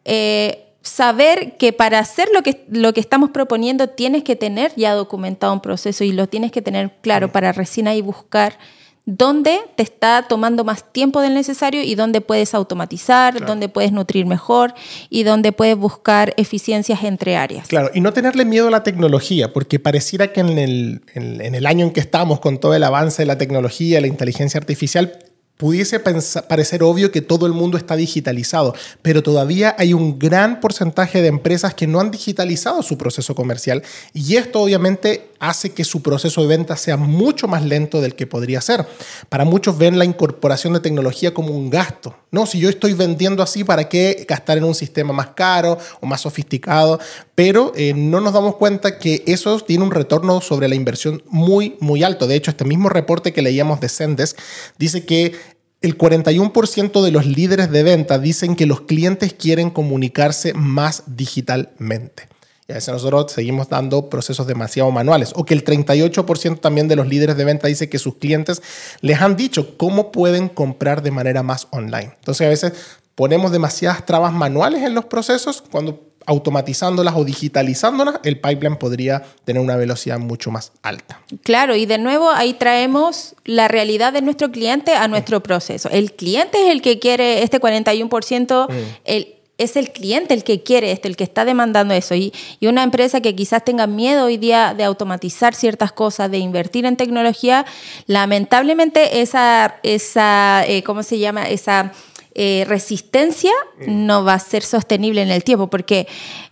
eh, 0.06 0.69
saber 0.82 1.58
que 1.58 1.74
para 1.74 2.00
hacer 2.00 2.30
lo 2.34 2.42
que, 2.42 2.66
lo 2.70 2.94
que 2.94 3.00
estamos 3.00 3.32
proponiendo 3.32 3.88
tienes 3.90 4.24
que 4.24 4.36
tener 4.36 4.72
ya 4.76 4.94
documentado 4.94 5.54
un 5.54 5.62
proceso 5.62 6.04
y 6.04 6.12
lo 6.12 6.28
tienes 6.28 6.52
que 6.52 6.62
tener 6.62 6.92
claro 7.02 7.32
para 7.32 7.52
recién 7.52 7.88
ahí 7.88 8.02
buscar 8.02 8.58
dónde 9.06 9.60
te 9.76 9.84
está 9.84 10.26
tomando 10.28 10.64
más 10.64 10.94
tiempo 10.94 11.22
del 11.22 11.34
necesario 11.34 11.82
y 11.82 11.96
dónde 11.96 12.22
puedes 12.22 12.54
automatizar, 12.54 13.44
dónde 13.44 13.68
puedes 13.68 13.92
nutrir 13.92 14.26
mejor 14.26 14.74
y 15.10 15.24
dónde 15.24 15.52
puedes 15.52 15.76
buscar 15.76 16.34
eficiencias 16.38 17.04
entre 17.04 17.36
áreas. 17.36 17.68
Claro, 17.68 17.90
y 17.94 18.02
no 18.02 18.14
tenerle 18.14 18.46
miedo 18.46 18.68
a 18.68 18.72
la 18.72 18.84
tecnología, 18.84 19.52
porque 19.52 19.80
pareciera 19.80 20.32
que 20.32 20.42
en 20.42 20.60
el, 20.60 21.02
en 21.16 21.56
el 21.56 21.66
año 21.66 21.88
en 21.88 21.92
que 21.92 22.00
estamos, 22.00 22.40
con 22.40 22.60
todo 22.60 22.76
el 22.76 22.84
avance 22.84 23.24
de 23.24 23.26
la 23.26 23.38
tecnología, 23.38 24.00
la 24.00 24.08
inteligencia 24.08 24.60
artificial, 24.60 25.18
Pudiese 25.60 26.00
parecer 26.00 26.84
obvio 26.84 27.12
que 27.12 27.20
todo 27.20 27.46
el 27.46 27.52
mundo 27.52 27.78
está 27.78 27.98
digitalizado, 27.98 28.74
pero 29.02 29.22
todavía 29.22 29.76
hay 29.78 29.94
un 29.94 30.18
gran 30.18 30.62
porcentaje 30.62 31.22
de 31.22 31.28
empresas 31.28 31.74
que 31.74 31.86
no 31.86 32.00
han 32.00 32.12
digitalizado 32.12 32.82
su 32.82 32.98
proceso 32.98 33.36
comercial 33.36 33.84
y 34.14 34.38
esto 34.38 34.62
obviamente 34.62 35.32
hace 35.40 35.72
que 35.72 35.84
su 35.84 36.02
proceso 36.02 36.42
de 36.42 36.48
venta 36.48 36.76
sea 36.76 36.98
mucho 36.98 37.48
más 37.48 37.64
lento 37.64 38.02
del 38.02 38.16
que 38.16 38.28
podría 38.28 38.62
ser. 38.62 38.86
Para 39.30 39.46
muchos 39.46 39.78
ven 39.78 39.98
la 39.98 40.06
incorporación 40.06 40.74
de 40.74 40.80
tecnología 40.80 41.34
como 41.34 41.54
un 41.54 41.70
gasto. 41.70 42.16
No, 42.32 42.46
si 42.46 42.60
yo 42.60 42.70
estoy 42.70 42.94
vendiendo 42.94 43.42
así, 43.42 43.64
¿para 43.64 43.90
qué 43.90 44.26
gastar 44.28 44.58
en 44.58 44.64
un 44.64 44.76
sistema 44.76 45.14
más 45.14 45.30
caro 45.30 45.78
o 46.00 46.06
más 46.06 46.22
sofisticado? 46.22 47.00
Pero 47.36 47.72
eh, 47.76 47.94
no 47.96 48.22
nos 48.22 48.34
damos 48.34 48.56
cuenta 48.58 49.00
que 49.00 49.24
eso 49.26 49.60
tiene 49.62 49.84
un 49.84 49.92
retorno 49.92 50.42
sobre 50.42 50.68
la 50.68 50.76
inversión 50.76 51.24
muy, 51.28 51.76
muy 51.80 52.04
alto. 52.04 52.28
De 52.28 52.36
hecho, 52.36 52.52
este 52.52 52.66
mismo 52.66 52.90
reporte 52.90 53.34
que 53.34 53.42
leíamos 53.42 53.80
de 53.80 53.90
Sendes 53.90 54.36
dice 54.78 55.06
que 55.06 55.34
el 55.82 55.98
41% 55.98 57.02
de 57.02 57.12
los 57.12 57.26
líderes 57.26 57.72
de 57.72 57.84
venta 57.84 58.20
dicen 58.20 58.56
que 58.56 58.66
los 58.66 58.82
clientes 58.82 59.34
quieren 59.34 59.70
comunicarse 59.70 60.54
más 60.54 61.04
digitalmente. 61.08 62.28
Y 62.68 62.74
a 62.74 62.76
veces 62.76 62.94
nosotros 62.94 63.32
seguimos 63.32 63.70
dando 63.70 64.10
procesos 64.10 64.46
demasiado 64.46 64.92
manuales. 64.92 65.32
O 65.36 65.44
que 65.44 65.56
el 65.56 65.64
38% 65.64 66.60
también 66.60 66.88
de 66.88 66.96
los 66.96 67.08
líderes 67.08 67.36
de 67.36 67.46
venta 67.46 67.68
dice 67.68 67.90
que 67.90 67.98
sus 67.98 68.18
clientes 68.18 68.62
les 69.02 69.20
han 69.22 69.36
dicho 69.36 69.76
cómo 69.78 70.12
pueden 70.12 70.50
comprar 70.50 71.02
de 71.02 71.10
manera 71.10 71.42
más 71.42 71.68
online. 71.72 72.14
Entonces 72.20 72.46
a 72.46 72.50
veces 72.50 72.74
ponemos 73.16 73.52
demasiadas 73.52 74.06
trabas 74.06 74.34
manuales 74.34 74.84
en 74.84 74.94
los 74.94 75.06
procesos 75.06 75.64
cuando 75.72 76.10
automatizándolas 76.30 77.16
o 77.18 77.24
digitalizándolas, 77.24 78.20
el 78.24 78.40
pipeline 78.40 78.76
podría 78.76 79.24
tener 79.46 79.64
una 79.64 79.76
velocidad 79.76 80.20
mucho 80.20 80.52
más 80.52 80.72
alta. 80.84 81.20
Claro, 81.42 81.76
y 81.76 81.88
de 81.88 81.98
nuevo 81.98 82.30
ahí 82.30 82.54
traemos 82.54 83.36
la 83.46 83.68
realidad 83.68 84.14
de 84.14 84.22
nuestro 84.22 84.52
cliente 84.52 84.94
a 84.94 85.08
nuestro 85.08 85.42
proceso. 85.42 85.90
El 85.90 86.14
cliente 86.14 86.62
es 86.62 86.72
el 86.72 86.84
que 86.84 87.00
quiere 87.00 87.42
este 87.42 87.60
41%, 87.60 88.70
mm. 88.70 88.74
el, 89.06 89.36
es 89.58 89.76
el 89.76 89.92
cliente 89.92 90.36
el 90.36 90.44
que 90.44 90.62
quiere 90.62 90.92
esto, 90.92 91.08
el 91.08 91.16
que 91.16 91.24
está 91.24 91.46
demandando 91.46 91.96
eso. 91.96 92.14
Y, 92.14 92.32
y, 92.60 92.68
una 92.68 92.84
empresa 92.84 93.22
que 93.22 93.36
quizás 93.36 93.66
tenga 93.66 93.88
miedo 93.88 94.26
hoy 94.26 94.38
día 94.38 94.76
de 94.76 94.84
automatizar 94.84 95.56
ciertas 95.56 95.92
cosas, 95.92 96.30
de 96.30 96.38
invertir 96.38 96.86
en 96.86 96.96
tecnología, 96.96 97.66
lamentablemente 98.06 99.22
esa, 99.22 99.78
esa 99.82 100.64
eh, 100.68 100.84
¿cómo 100.84 101.02
se 101.02 101.18
llama? 101.18 101.50
Esa 101.50 101.92
eh, 102.42 102.64
resistencia 102.66 103.52
mm. 103.80 104.06
no 104.06 104.24
va 104.24 104.36
a 104.36 104.40
ser 104.40 104.64
sostenible 104.64 105.22
en 105.22 105.30
el 105.30 105.44
tiempo, 105.44 105.70
porque 105.70 106.08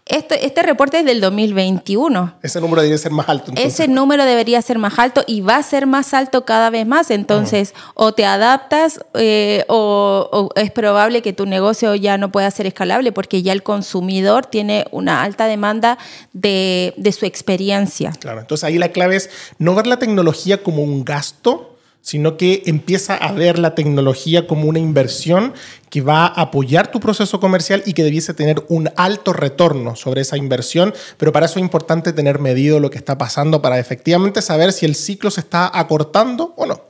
este, 0.06 0.46
este 0.46 0.62
reporte 0.62 1.00
es 1.00 1.06
del 1.06 1.22
2021. 1.22 2.36
Ese 2.44 2.60
número 2.60 2.82
debería 2.82 2.98
ser 2.98 3.14
más 3.14 3.30
alto. 3.30 3.54
Ese 3.56 3.88
número 3.88 4.26
debería 4.26 4.62
ser 4.62 4.80
más 4.80 5.00
alto 5.00 5.24
y 5.26 5.40
va 5.40 5.56
a 5.56 5.64
ser 5.64 5.88
más 5.88 6.14
alto 6.14 6.44
cada 6.44 6.70
vez 6.72 6.86
más. 6.86 7.10
Entonces, 7.10 7.74
o 7.94 8.12
te 8.12 8.26
adaptas 8.26 9.00
eh, 9.14 9.64
o, 9.70 10.50
es 10.56 10.72
probable 10.72 11.22
que 11.22 11.32
tu 11.32 11.46
negocio 11.46 11.96
ya 11.96 12.18
no 12.18 12.34
pueda 12.34 12.52
ser 12.52 12.66
escalable 12.66 13.14
porque 13.14 13.42
ya 13.42 13.54
el 13.54 13.64
consumidor 13.64 14.46
tiene 14.46 14.88
una 14.92 15.24
alta 15.24 15.46
demanda 15.46 15.98
de, 16.34 16.96
de 16.98 17.14
su 17.14 17.26
experiencia. 17.26 18.12
Claro, 18.20 18.42
entonces 18.42 18.66
ahí 18.66 18.78
la 18.78 18.92
clave 18.92 19.16
es 19.16 19.30
no 19.58 19.74
ver 19.74 19.88
la 19.88 20.00
tecnología 20.00 20.62
como 20.62 20.84
un 20.84 21.06
gasto, 21.06 21.77
sino 22.02 22.38
que 22.38 22.64
empieza 22.66 23.16
a 23.16 23.32
ver 23.32 23.60
la 23.60 23.76
tecnología 23.76 24.48
como 24.48 24.68
una 24.68 24.80
inversión 24.80 25.54
que 25.90 26.02
va 26.02 26.26
a 26.26 26.42
apoyar 26.42 26.92
tu 26.92 27.00
proceso 27.00 27.40
comercial 27.40 27.84
y 27.86 27.94
que 27.94 28.04
debiese 28.04 28.34
tener 28.34 28.64
un 28.70 28.90
alto 28.96 29.34
retorno 29.34 29.96
sobre 29.96 30.22
esa 30.22 30.38
inversión, 30.38 30.94
pero 31.18 31.32
para 31.32 31.48
eso 31.48 31.60
es 31.60 31.64
importante 31.64 32.14
tener 32.14 32.40
medido 32.40 32.80
lo 32.80 32.90
que 32.90 32.98
está 32.98 33.18
pasando 33.18 33.62
para 33.62 33.80
efectivamente 33.80 34.42
saber 34.42 34.72
si 34.72 34.86
el 34.86 34.96
ciclo 34.96 35.32
se 35.32 35.42
está 35.42 35.70
acortando 35.74 36.54
o 36.56 36.66
no. 36.66 36.82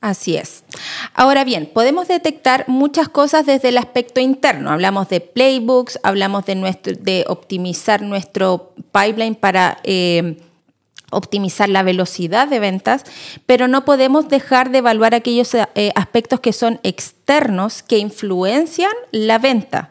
Así 0.00 0.36
es. 0.36 0.62
Ahora 1.12 1.42
bien, 1.42 1.68
podemos 1.74 2.06
detectar 2.06 2.64
muchas 2.68 3.08
cosas 3.08 3.46
desde 3.46 3.70
el 3.70 3.78
aspecto 3.78 4.20
interno. 4.20 4.70
Hablamos 4.70 5.08
de 5.08 5.20
playbooks, 5.20 5.98
hablamos 6.04 6.44
de, 6.46 7.24
optimizar 7.26 8.02
nuestro 8.02 8.72
pipeline 8.92 9.34
para... 9.34 9.78
Eh, 9.82 10.36
optimizar 11.10 11.68
la 11.68 11.82
velocidad 11.82 12.48
de 12.48 12.60
ventas, 12.60 13.04
pero 13.46 13.68
no 13.68 13.84
podemos 13.84 14.28
dejar 14.28 14.70
de 14.70 14.78
evaluar 14.78 15.14
aquellos 15.14 15.54
eh, 15.54 15.92
aspectos 15.94 16.40
que 16.40 16.52
son 16.52 16.80
externos 16.82 17.82
que 17.82 17.98
influencian 17.98 18.92
la 19.10 19.38
venta. 19.38 19.90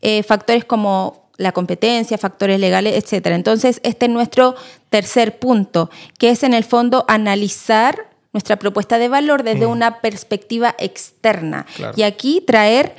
Eh, 0.00 0.22
factores 0.22 0.64
como 0.64 1.24
la 1.36 1.52
competencia, 1.52 2.18
factores 2.18 2.60
legales, 2.60 2.94
etc. 2.94 3.26
Entonces, 3.28 3.80
este 3.82 4.06
es 4.06 4.12
nuestro 4.12 4.54
tercer 4.90 5.38
punto, 5.38 5.90
que 6.18 6.30
es 6.30 6.42
en 6.42 6.54
el 6.54 6.64
fondo 6.64 7.04
analizar 7.08 8.08
nuestra 8.32 8.56
propuesta 8.56 8.98
de 8.98 9.08
valor 9.08 9.42
desde 9.42 9.66
mm. 9.66 9.70
una 9.70 10.00
perspectiva 10.00 10.74
externa. 10.78 11.66
Y 11.96 12.02
aquí 12.02 12.42
traer 12.46 12.94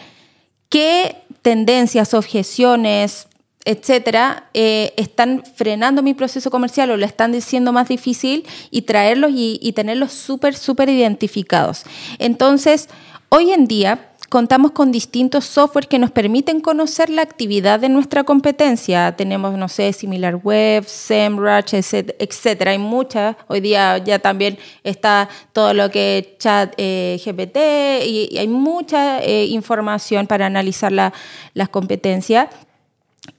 qué 0.69 1.23
tendencias, 1.41 2.13
objeciones, 2.13 3.27
etcétera, 3.65 4.45
eh, 4.53 4.93
están 4.95 5.43
frenando 5.55 6.03
mi 6.03 6.13
proceso 6.13 6.51
comercial 6.51 6.91
o 6.91 6.97
lo 6.97 7.05
están 7.05 7.31
diciendo 7.31 7.73
más 7.73 7.89
difícil 7.89 8.45
y 8.69 8.83
traerlos 8.83 9.31
y, 9.33 9.73
tenerlos 9.73 10.13
súper, 10.13 10.55
súper 10.55 10.87
identificados. 10.89 11.83
Entonces, 12.19 12.87
hoy 13.29 13.51
en 13.51 13.67
día 13.67 14.11
contamos 14.29 14.71
con 14.71 14.91
distintos 14.91 15.45
softwares 15.45 15.87
que 15.87 15.99
nos 15.99 16.11
permiten 16.11 16.61
conocer 16.61 17.09
la 17.09 17.23
actividad 17.23 17.79
de 17.79 17.89
nuestra 17.89 18.23
competencia. 18.23 19.15
Tenemos, 19.15 19.57
no 19.57 19.67
sé, 19.67 19.91
SimilarWeb, 19.93 20.85
SEMrush, 20.85 21.73
etcétera. 21.73 22.71
Hay 22.71 22.77
muchas. 22.77 23.35
Hoy 23.47 23.61
día 23.61 23.97
ya 23.97 24.19
también 24.19 24.57
está 24.83 25.27
todo 25.53 25.73
lo 25.73 25.89
que 25.89 26.35
chat 26.39 26.73
eh, 26.77 27.19
GPT 27.23 28.05
y, 28.05 28.37
hay 28.37 28.47
mucha 28.47 29.21
eh, 29.21 29.45
información 29.45 30.27
para 30.27 30.45
analizar 30.45 30.91
las 30.91 31.69
competencias. 31.69 32.49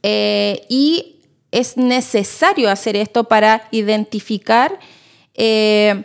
Eh, 0.03 0.67
y 0.69 1.17
es 1.51 1.77
necesario 1.77 2.71
hacer 2.71 2.97
esto 2.97 3.25
para 3.25 3.69
identificar 3.71 4.79
eh, 5.35 6.05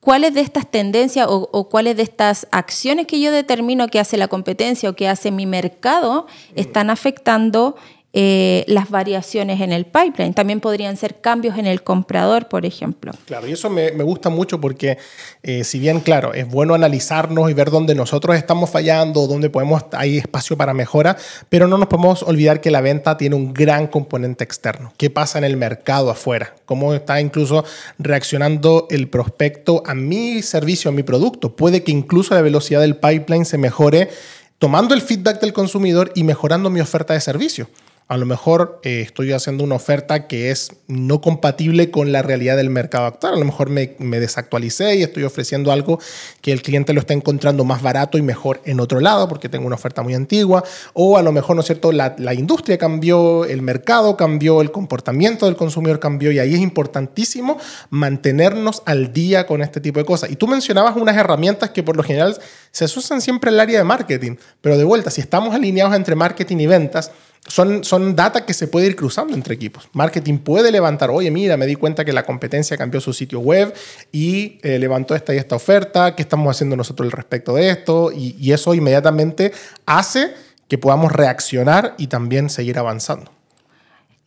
cuáles 0.00 0.34
de 0.34 0.40
estas 0.40 0.70
tendencias 0.70 1.26
o, 1.28 1.68
cuáles 1.68 1.96
de 1.96 2.02
estas 2.02 2.46
acciones 2.50 3.06
que 3.06 3.20
yo 3.20 3.30
determino 3.30 3.88
que 3.88 4.00
hace 4.00 4.16
la 4.16 4.28
competencia 4.28 4.90
o 4.90 4.94
que 4.94 5.08
hace 5.08 5.30
mi 5.30 5.46
mercado 5.46 6.26
están 6.54 6.90
afectando 6.90 7.76
eh, 8.20 8.64
las 8.66 8.90
variaciones 8.90 9.60
en 9.60 9.70
el 9.70 9.84
pipeline. 9.84 10.34
También 10.34 10.58
podrían 10.58 10.96
ser 10.96 11.20
cambios 11.20 11.56
en 11.56 11.66
el 11.68 11.84
comprador, 11.84 12.48
por 12.48 12.66
ejemplo. 12.66 13.12
Claro, 13.26 13.46
y 13.46 13.52
eso 13.52 13.70
me, 13.70 13.92
gusta 13.92 14.28
mucho 14.28 14.60
porque 14.60 14.98
eh, 15.44 15.62
si 15.62 15.78
bien, 15.78 16.00
claro, 16.00 16.34
es 16.34 16.48
bueno 16.48 16.74
analizarnos 16.74 17.48
y 17.48 17.54
ver 17.54 17.70
dónde 17.70 17.94
nosotros 17.94 18.34
estamos 18.34 18.70
fallando, 18.70 19.28
dónde 19.28 19.50
podemos, 19.50 19.84
hay 19.92 20.18
espacio 20.18 20.56
para 20.56 20.74
mejora, 20.74 21.16
pero 21.48 21.68
no 21.68 21.78
nos 21.78 21.86
podemos 21.86 22.24
olvidar 22.24 22.60
que 22.60 22.72
la 22.72 22.80
venta 22.80 23.16
tiene 23.16 23.36
un 23.36 23.54
gran 23.54 23.86
componente 23.86 24.42
externo. 24.42 24.92
¿Qué 24.96 25.10
pasa 25.10 25.38
en 25.38 25.44
el 25.44 25.56
mercado 25.56 26.10
afuera? 26.10 26.56
¿Cómo 26.66 26.94
está 26.94 27.20
incluso 27.20 27.64
reaccionando 28.00 28.88
el 28.90 29.06
prospecto 29.06 29.84
a 29.86 29.94
mi 29.94 30.42
servicio, 30.42 30.88
a 30.88 30.92
mi 30.92 31.04
producto? 31.04 31.54
Puede 31.54 31.84
que 31.84 31.92
incluso 31.92 32.34
la 32.34 32.42
velocidad 32.42 32.80
del 32.80 32.96
pipeline 32.96 33.44
se 33.44 33.58
mejore 33.58 34.10
tomando 34.58 34.92
el 34.96 35.02
feedback 35.02 35.40
del 35.40 35.52
consumidor 35.52 36.10
y 36.16 36.24
mejorando 36.24 36.68
mi 36.68 36.80
oferta 36.80 37.14
de 37.14 37.20
servicio 37.20 37.68
a 38.08 38.16
lo 38.16 38.24
mejor 38.24 38.80
eh, 38.84 39.02
estoy 39.02 39.32
haciendo 39.32 39.62
una 39.62 39.74
oferta 39.74 40.26
que 40.26 40.50
es 40.50 40.72
no 40.86 41.20
compatible 41.20 41.90
con 41.90 42.10
la 42.10 42.22
realidad 42.22 42.56
del 42.56 42.70
mercado 42.70 43.04
actual. 43.04 43.34
A 43.34 43.38
lo 43.38 43.44
mejor 43.44 43.68
me, 43.68 43.96
desactualicé 43.98 44.96
y 44.96 45.02
estoy 45.02 45.24
ofreciendo 45.24 45.72
algo 45.72 46.00
que 46.40 46.52
el 46.52 46.62
cliente 46.62 46.94
lo 46.94 47.00
está 47.00 47.12
encontrando 47.12 47.64
más 47.64 47.82
barato 47.82 48.16
y 48.16 48.22
mejor 48.22 48.62
en 48.64 48.80
otro 48.80 49.00
lado 49.00 49.28
porque 49.28 49.50
tengo 49.50 49.66
una 49.66 49.76
oferta 49.76 50.02
muy 50.02 50.14
antigua. 50.14 50.64
O 50.94 51.18
a 51.18 51.22
lo 51.22 51.32
mejor, 51.32 51.56
¿no 51.56 51.60
es 51.60 51.66
cierto?, 51.66 51.92
la 51.92 52.34
industria 52.34 52.78
cambió, 52.78 53.44
el 53.44 53.60
mercado 53.60 54.16
cambió, 54.16 54.62
el 54.62 54.72
comportamiento 54.72 55.44
del 55.44 55.56
consumidor 55.56 56.00
cambió 56.00 56.32
y 56.32 56.38
ahí 56.38 56.54
es 56.54 56.60
importantísimo 56.60 57.58
mantenernos 57.90 58.82
al 58.86 59.12
día 59.12 59.46
con 59.46 59.60
este 59.60 59.82
tipo 59.82 60.00
de 60.00 60.06
cosas. 60.06 60.30
Y 60.30 60.36
tú 60.36 60.48
mencionabas 60.48 60.96
unas 60.96 61.14
herramientas 61.14 61.70
que 61.70 61.82
por 61.82 61.94
lo 61.94 62.02
general 62.02 62.38
se 62.70 62.86
usan 62.86 63.20
siempre 63.20 63.50
en 63.50 63.54
el 63.54 63.60
área 63.60 63.78
de 63.78 63.84
marketing, 63.84 64.36
pero 64.62 64.78
de 64.78 64.84
vuelta, 64.84 65.10
si 65.10 65.20
estamos 65.20 65.54
alineados 65.54 65.94
entre 65.94 66.14
marketing 66.14 66.56
y 66.56 66.66
ventas, 66.66 67.12
son, 67.48 67.82
son 67.82 68.14
data 68.14 68.46
que 68.46 68.54
se 68.54 68.68
puede 68.68 68.86
ir 68.86 68.96
cruzando 68.96 69.34
entre 69.34 69.54
equipos. 69.54 69.88
Marketing 69.92 70.38
puede 70.38 70.70
levantar, 70.70 71.10
oye, 71.10 71.30
mira, 71.30 71.56
me 71.56 71.66
di 71.66 71.74
cuenta 71.74 72.04
que 72.04 72.12
la 72.12 72.24
competencia 72.24 72.76
cambió 72.76 73.00
su 73.00 73.12
sitio 73.12 73.40
web 73.40 73.74
y 74.12 74.58
eh, 74.62 74.78
levantó 74.78 75.14
esta 75.14 75.34
y 75.34 75.38
esta 75.38 75.56
oferta, 75.56 76.14
¿qué 76.14 76.22
estamos 76.22 76.54
haciendo 76.54 76.76
nosotros 76.76 77.06
al 77.06 77.12
respecto 77.12 77.54
de 77.54 77.70
esto? 77.70 78.12
Y, 78.12 78.52
eso 78.52 78.72
inmediatamente 78.72 79.52
hace 79.84 80.32
que 80.68 80.78
podamos 80.78 81.12
reaccionar 81.12 81.94
y 81.98 82.06
también 82.06 82.48
seguir 82.48 82.78
avanzando. 82.78 83.30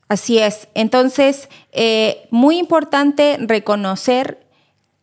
Así 0.08 0.38
es. 0.38 0.68
Entonces, 0.76 1.50
eh, 1.72 2.28
muy 2.30 2.60
importante 2.60 3.38
reconocer 3.40 4.41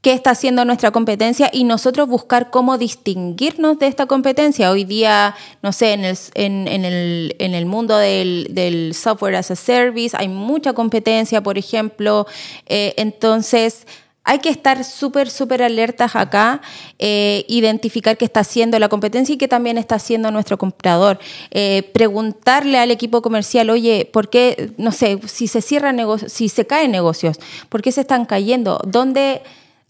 qué 0.00 0.12
está 0.12 0.30
haciendo 0.30 0.64
nuestra 0.64 0.90
competencia 0.90 1.50
y 1.52 1.64
nosotros 1.64 2.08
buscar 2.08 2.50
cómo 2.50 2.78
distinguirnos 2.78 3.78
de 3.78 3.88
esta 3.88 4.06
competencia. 4.06 4.70
Hoy 4.70 4.84
día, 4.84 5.34
no 5.62 5.72
sé, 5.72 5.92
en 5.92 6.04
el, 6.04 6.16
en, 6.34 6.84
el, 6.84 7.36
en 7.38 7.54
el 7.54 7.66
mundo 7.66 7.96
del, 7.96 8.92
software 8.94 9.36
as 9.36 9.50
a 9.50 9.56
service 9.56 10.16
hay 10.16 10.28
mucha 10.28 10.72
competencia, 10.72 11.42
por 11.42 11.58
ejemplo. 11.58 12.26
Eh, 12.66 12.94
entonces, 12.96 13.86
hay 14.28 14.40
que 14.40 14.50
estar 14.50 14.84
súper, 14.84 15.30
súper 15.30 15.62
alertas 15.62 16.14
acá, 16.14 16.60
eh, 16.98 17.46
identificar 17.48 18.18
qué 18.18 18.26
está 18.26 18.40
haciendo 18.40 18.78
la 18.78 18.90
competencia 18.90 19.34
y 19.34 19.38
qué 19.38 19.48
también 19.48 19.78
está 19.78 19.94
haciendo 19.94 20.30
nuestro 20.30 20.58
comprador. 20.58 21.18
Eh, 21.50 21.90
preguntarle 21.94 22.78
al 22.78 22.90
equipo 22.90 23.22
comercial, 23.22 23.70
oye, 23.70 24.08
¿por 24.12 24.28
qué, 24.28 24.70
no 24.76 24.92
sé, 24.92 25.18
si 25.26 25.48
se 25.48 25.62
cierran 25.62 25.98
si 26.28 26.50
se 26.50 26.66
caen 26.66 26.90
negocios, 26.90 27.38
¿por 27.70 27.80
qué 27.80 27.90
se 27.90 28.02
están 28.02 28.26
cayendo? 28.26 28.82
¿Dónde 28.84 29.40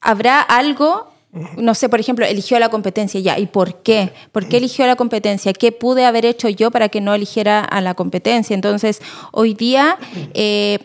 habrá 0.01 0.41
algo, 0.41 1.13
no 1.57 1.75
sé, 1.75 1.89
por 1.89 2.01
ejemplo, 2.01 2.25
eligió 2.25 2.59
la 2.59 2.69
competencia 2.69 3.21
ya, 3.21 3.39
¿y 3.39 3.47
por 3.47 3.83
qué? 3.83 4.13
¿Por 4.33 4.49
qué 4.49 4.59
eligió 4.59 4.87
la 4.87 4.97
competencia? 4.97 5.53
¿Qué 5.53 5.73
pude 5.73 6.05
haber 6.05 6.25
hecho 6.25 6.49
yo 6.49 6.71
para 6.71 6.89
que 6.89 7.01
no 7.01 7.15
eligiera 7.15 7.61
a 7.61 7.81
la 7.81 7.95
competencia? 7.95 8.55
Entonces, 8.55 9.01
hoy 9.33 9.55
día... 9.55 9.99
Eh, 10.35 10.79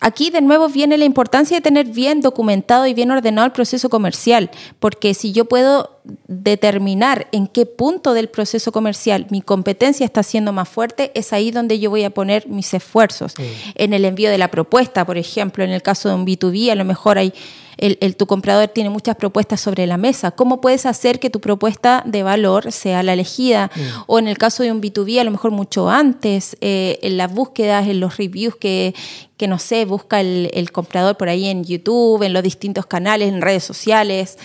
aquí 0.00 0.30
de 0.30 0.40
nuevo 0.40 0.68
viene 0.68 0.96
la 0.98 1.04
importancia 1.04 1.56
de 1.56 1.60
tener 1.60 1.86
bien 1.86 2.20
documentado 2.20 2.86
y 2.86 2.94
bien 2.94 3.10
ordenado 3.10 3.46
el 3.46 3.52
proceso 3.52 3.88
comercial, 3.88 4.50
porque 4.78 5.14
si 5.14 5.32
yo 5.32 5.46
puedo 5.46 6.00
determinar 6.26 7.28
en 7.32 7.46
qué 7.46 7.66
punto 7.66 8.14
del 8.14 8.28
proceso 8.28 8.72
comercial 8.72 9.26
mi 9.30 9.40
competencia 9.40 10.06
está 10.06 10.22
siendo 10.22 10.52
más 10.52 10.68
fuerte, 10.68 11.10
es 11.14 11.32
ahí 11.32 11.50
donde 11.50 11.78
yo 11.78 11.90
voy 11.90 12.04
a 12.04 12.10
poner 12.10 12.48
mis 12.48 12.72
esfuerzos. 12.74 13.34
En 13.74 13.92
el 13.92 14.04
envío 14.04 14.30
de 14.30 14.38
la 14.38 14.50
propuesta, 14.50 15.04
por 15.04 15.18
ejemplo, 15.18 15.64
en 15.64 15.70
el 15.70 15.82
caso 15.82 16.08
de 16.08 16.14
un 16.14 16.26
B2B, 16.26 16.70
a 16.70 16.74
lo 16.74 16.84
mejor 16.84 17.18
hay 17.18 17.32
el, 17.78 18.16
tu 18.16 18.26
comprador 18.26 18.68
tiene 18.68 18.90
muchas 18.90 19.16
propuestas 19.16 19.60
sobre 19.60 19.86
la 19.86 19.96
mesa. 19.96 20.32
¿Cómo 20.32 20.60
puedes 20.60 20.84
hacer 20.84 21.20
que 21.20 21.30
tu 21.30 21.40
propuesta 21.40 22.02
de 22.04 22.24
valor 22.24 22.72
sea 22.72 23.02
la 23.02 23.12
elegida? 23.12 23.70
Mm. 23.74 23.80
O 24.06 24.18
en 24.18 24.26
el 24.28 24.36
caso 24.36 24.64
de 24.64 24.72
un 24.72 24.82
B2B, 24.82 25.20
a 25.20 25.24
lo 25.24 25.30
mejor 25.30 25.52
mucho 25.52 25.88
antes, 25.88 26.56
eh, 26.60 26.98
en 27.02 27.16
las 27.16 27.32
búsquedas, 27.32 27.86
en 27.86 28.00
los 28.00 28.16
reviews 28.16 28.56
que, 28.56 28.94
que 29.36 29.46
no 29.46 29.58
sé, 29.58 29.84
busca 29.84 30.20
el, 30.20 30.70
comprador 30.72 31.16
por 31.16 31.28
ahí 31.28 31.46
en 31.46 31.64
YouTube, 31.64 32.22
en 32.22 32.32
los 32.32 32.42
distintos 32.42 32.86
canales, 32.86 33.28
en 33.28 33.40
redes 33.40 33.62
sociales. 33.62 34.38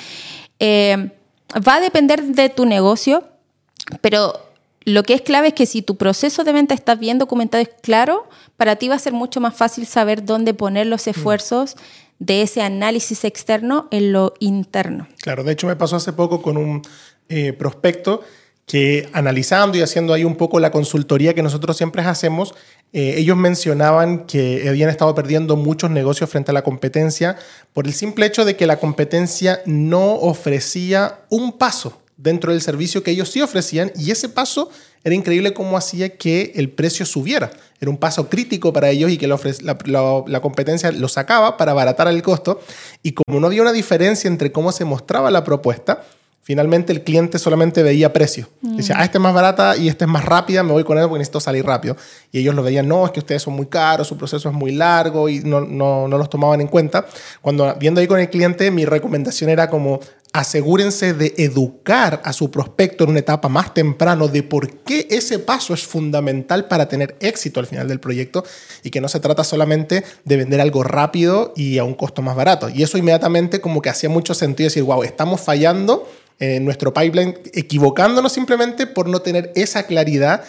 Eh, 0.60 1.12
va 1.68 1.76
a 1.76 1.82
depender 1.82 2.24
de 2.24 2.50
tu 2.50 2.66
negocio, 2.66 3.24
pero 4.02 4.40
lo 4.86 5.04
que 5.04 5.16
es 5.16 5.22
clave 5.22 5.50
es 5.50 5.54
que 5.54 5.66
si 5.66 5.82
tu 5.82 5.96
proceso 5.96 6.44
de 6.44 6.54
venta 6.54 6.74
está 6.76 6.96
bien 6.96 7.18
documentado, 7.18 7.64
es 7.64 7.70
claro, 7.82 8.28
para 8.58 8.76
ti 8.76 8.90
va 8.90 8.96
a 8.96 9.00
ser 9.00 9.14
mucho 9.14 9.42
más 9.42 9.56
fácil 9.56 9.88
saber 9.88 10.24
dónde 10.24 10.54
poner 10.54 10.86
los 10.88 11.08
mm. 11.08 11.10
esfuerzos 11.10 11.76
de 12.26 12.42
ese 12.42 12.62
análisis 12.62 13.26
externo 13.26 13.88
en 13.92 14.14
lo 14.14 14.34
interno. 14.40 15.08
Claro, 15.22 15.44
de 15.44 15.52
hecho 15.52 15.68
me 15.68 15.76
pasó 15.76 15.98
hace 15.98 16.14
poco 16.14 16.42
con 16.42 16.58
un 16.58 16.82
eh, 17.28 17.54
prospecto 17.54 18.22
que 18.66 19.10
analizando 19.12 19.78
y 19.78 19.82
haciendo 19.82 20.14
ahí 20.14 20.24
un 20.24 20.36
poco 20.36 20.60
la 20.62 20.72
consultoría 20.72 21.34
que 21.34 21.44
nosotros 21.44 21.76
siempre 21.76 22.02
hacemos, 22.04 22.56
eh, 22.94 23.16
ellos 23.18 23.36
mencionaban 23.36 24.26
que 24.26 24.70
habían 24.70 24.90
estado 24.90 25.14
perdiendo 25.14 25.58
muchos 25.58 25.92
negocios 25.92 26.30
frente 26.30 26.52
a 26.52 26.54
la 26.54 26.64
competencia 26.64 27.36
por 27.74 27.88
el 27.88 27.94
simple 27.94 28.26
hecho 28.26 28.46
de 28.46 28.56
que 28.56 28.68
la 28.68 28.78
competencia 28.78 29.62
no 29.66 30.14
ofrecía 30.14 31.20
un 31.30 31.58
paso 31.58 32.03
dentro 32.24 32.54
del 32.54 32.62
servicio 32.62 33.04
que 33.04 33.12
ellos 33.12 33.30
sí 33.30 33.42
ofrecían 33.42 33.92
y 33.96 34.10
ese 34.10 34.30
paso 34.30 34.70
era 35.04 35.14
increíble 35.14 35.54
cómo 35.54 35.78
hacía 35.78 36.16
que 36.18 36.54
el 36.56 36.70
precio 36.70 37.06
subiera. 37.06 37.52
Era 37.82 37.92
un 37.92 37.98
paso 37.98 38.30
crítico 38.30 38.72
para 38.72 38.90
ellos 38.90 39.12
y 39.12 39.18
que 39.18 39.28
la, 39.28 40.42
competencia 40.42 40.94
lo 40.94 41.10
sacaba 41.10 41.58
para 41.58 41.72
abaratar 41.72 42.08
el 42.08 42.22
costo. 42.22 42.62
Y 43.04 43.12
como 43.12 43.42
no 43.42 43.48
había 43.48 43.62
una 43.62 43.74
diferencia 43.74 44.30
entre 44.30 44.54
cómo 44.54 44.72
se 44.72 44.86
mostraba 44.86 45.30
la 45.30 45.44
propuesta, 45.44 46.06
finalmente 46.44 46.94
el 46.94 47.04
cliente 47.04 47.38
solamente 47.38 47.84
veía 47.84 48.14
precio. 48.14 48.48
Mm. 48.62 48.78
Decía, 48.78 48.96
ah, 48.98 49.04
este 49.04 49.18
es 49.18 49.22
más 49.22 49.34
barata 49.34 49.76
y 49.76 49.90
este 49.90 50.06
es 50.06 50.10
más 50.10 50.24
rápida, 50.24 50.64
me 50.64 50.72
voy 50.72 50.86
con 50.86 50.98
él 50.98 51.04
porque 51.04 51.20
necesito 51.20 51.42
salir 51.42 51.66
rápido. 51.66 51.98
Y 52.32 52.40
ellos 52.40 52.56
lo 52.56 52.64
veían, 52.64 52.88
no, 52.88 53.06
es 53.06 53.12
que 53.12 53.20
ustedes 53.20 53.42
son 53.42 53.56
muy 53.56 53.66
caros, 53.66 54.08
su 54.08 54.16
proceso 54.16 54.48
es 54.48 54.56
muy 54.56 54.72
largo 54.72 55.28
y 55.28 55.40
no, 55.40 55.60
no, 55.60 56.08
no 56.08 56.18
los 56.18 56.30
tomaban 56.30 56.62
en 56.62 56.68
cuenta. 56.68 57.06
Cuando 57.42 57.76
viendo 57.76 58.00
ahí 58.00 58.08
con 58.08 58.22
el 58.22 58.30
cliente, 58.30 58.72
mi 58.72 58.86
recomendación 58.86 59.50
era 59.50 59.70
como, 59.70 60.00
asegúrense 60.34 61.14
de 61.14 61.36
educar 61.38 62.22
a 62.26 62.34
su 62.34 62.50
prospecto 62.50 63.04
en 63.04 63.12
una 63.12 63.20
etapa 63.20 63.50
más 63.50 63.74
temprano 63.76 64.28
de 64.28 64.42
por 64.42 64.80
qué 64.80 65.08
ese 65.12 65.38
paso 65.38 65.76
es 65.76 65.86
fundamental 65.86 66.68
para 66.68 66.90
tener 66.90 67.16
éxito 67.20 67.60
al 67.60 67.68
final 67.68 67.88
del 67.88 68.00
proyecto 68.00 68.44
y 68.84 68.90
que 68.90 69.00
no 69.00 69.08
se 69.08 69.20
trata 69.20 69.44
solamente 69.44 70.04
de 70.26 70.38
vender 70.38 70.60
algo 70.60 70.84
rápido 70.84 71.54
y 71.56 71.78
a 71.78 71.84
un 71.84 71.94
costo 71.94 72.24
más 72.24 72.36
barato. 72.36 72.68
Y 72.68 72.82
eso 72.82 72.98
inmediatamente 72.98 73.62
como 73.62 73.82
que 73.82 73.90
hacía 73.90 74.10
mucho 74.10 74.34
sentido 74.34 74.66
decir, 74.68 74.82
wow, 74.84 75.04
estamos 75.04 75.40
fallando 75.40 76.12
en 76.40 76.66
nuestro 76.66 76.94
pipeline, 76.94 77.38
equivocándonos 77.54 78.34
simplemente 78.34 78.88
por 78.88 79.08
no 79.08 79.22
tener 79.22 79.52
esa 79.56 79.86
claridad 79.86 80.44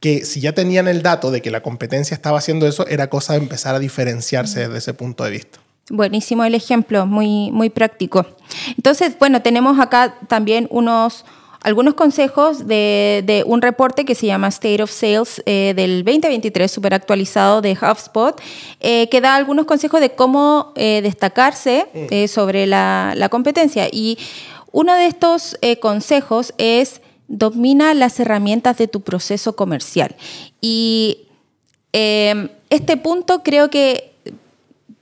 que 0.00 0.26
si 0.26 0.40
ya 0.40 0.52
tenían 0.52 0.86
el 0.86 1.00
dato 1.00 1.30
de 1.30 1.40
que 1.40 1.50
la 1.50 1.62
competencia 1.62 2.14
estaba 2.14 2.38
haciendo 2.38 2.66
eso, 2.66 2.86
era 2.86 3.08
cosa 3.08 3.32
de 3.32 3.38
empezar 3.38 3.74
a 3.74 3.78
diferenciarse 3.78 4.60
desde 4.60 4.78
ese 4.78 4.94
punto 4.94 5.24
de 5.24 5.30
vista. 5.30 5.60
Buenísimo 5.90 6.44
el 6.44 6.54
ejemplo, 6.54 7.04
muy, 7.04 7.50
muy 7.50 7.68
práctico. 7.68 8.24
Entonces, 8.76 9.18
bueno, 9.18 9.42
tenemos 9.42 9.80
acá 9.80 10.14
también 10.28 10.68
unos, 10.70 11.24
algunos 11.62 11.94
consejos 11.94 12.68
de, 12.68 13.42
un 13.44 13.60
reporte 13.60 14.04
que 14.04 14.14
se 14.14 14.26
llama 14.26 14.46
State 14.48 14.80
of 14.84 14.90
Sales 14.92 15.42
eh, 15.46 15.72
del 15.74 16.04
2023, 16.04 16.70
súper 16.70 16.94
actualizado 16.94 17.60
de 17.60 17.72
HubSpot, 17.72 18.40
eh, 18.78 19.08
que 19.08 19.20
da 19.20 19.34
algunos 19.34 19.66
consejos 19.66 20.00
de 20.00 20.10
cómo 20.10 20.72
eh, 20.76 21.00
destacarse 21.02 21.88
sobre 22.28 22.68
la, 22.68 23.12
la, 23.16 23.28
competencia. 23.28 23.88
Y 23.90 24.16
uno 24.70 24.94
de 24.94 25.06
estos 25.06 25.58
consejos 25.80 26.54
es 26.56 27.00
domina 27.26 27.94
las 27.94 28.20
herramientas 28.20 28.78
de 28.78 28.86
tu 28.86 29.00
proceso 29.00 29.56
comercial. 29.56 30.14
Y 30.60 31.26
este 31.92 32.96
punto 32.96 33.42
creo 33.42 33.70
que 33.70 34.09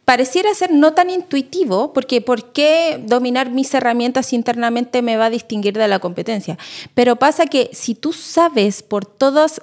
pareciera 0.08 0.54
ser 0.54 0.70
no 0.70 0.94
tan 0.94 1.10
intuitivo, 1.10 1.92
porque 1.92 2.22
¿por 2.22 2.54
qué 2.54 2.98
dominar 3.04 3.50
mis 3.50 3.74
herramientas 3.74 4.32
internamente 4.32 5.02
me 5.02 5.18
va 5.18 5.26
a 5.26 5.30
distinguir 5.30 5.76
de 5.76 5.86
la 5.86 5.98
competencia? 5.98 6.56
Pero 6.94 7.16
pasa 7.16 7.44
que 7.44 7.68
si 7.74 7.94
tú 7.94 8.14
sabes 8.14 8.82
por 8.82 9.04
todas 9.04 9.60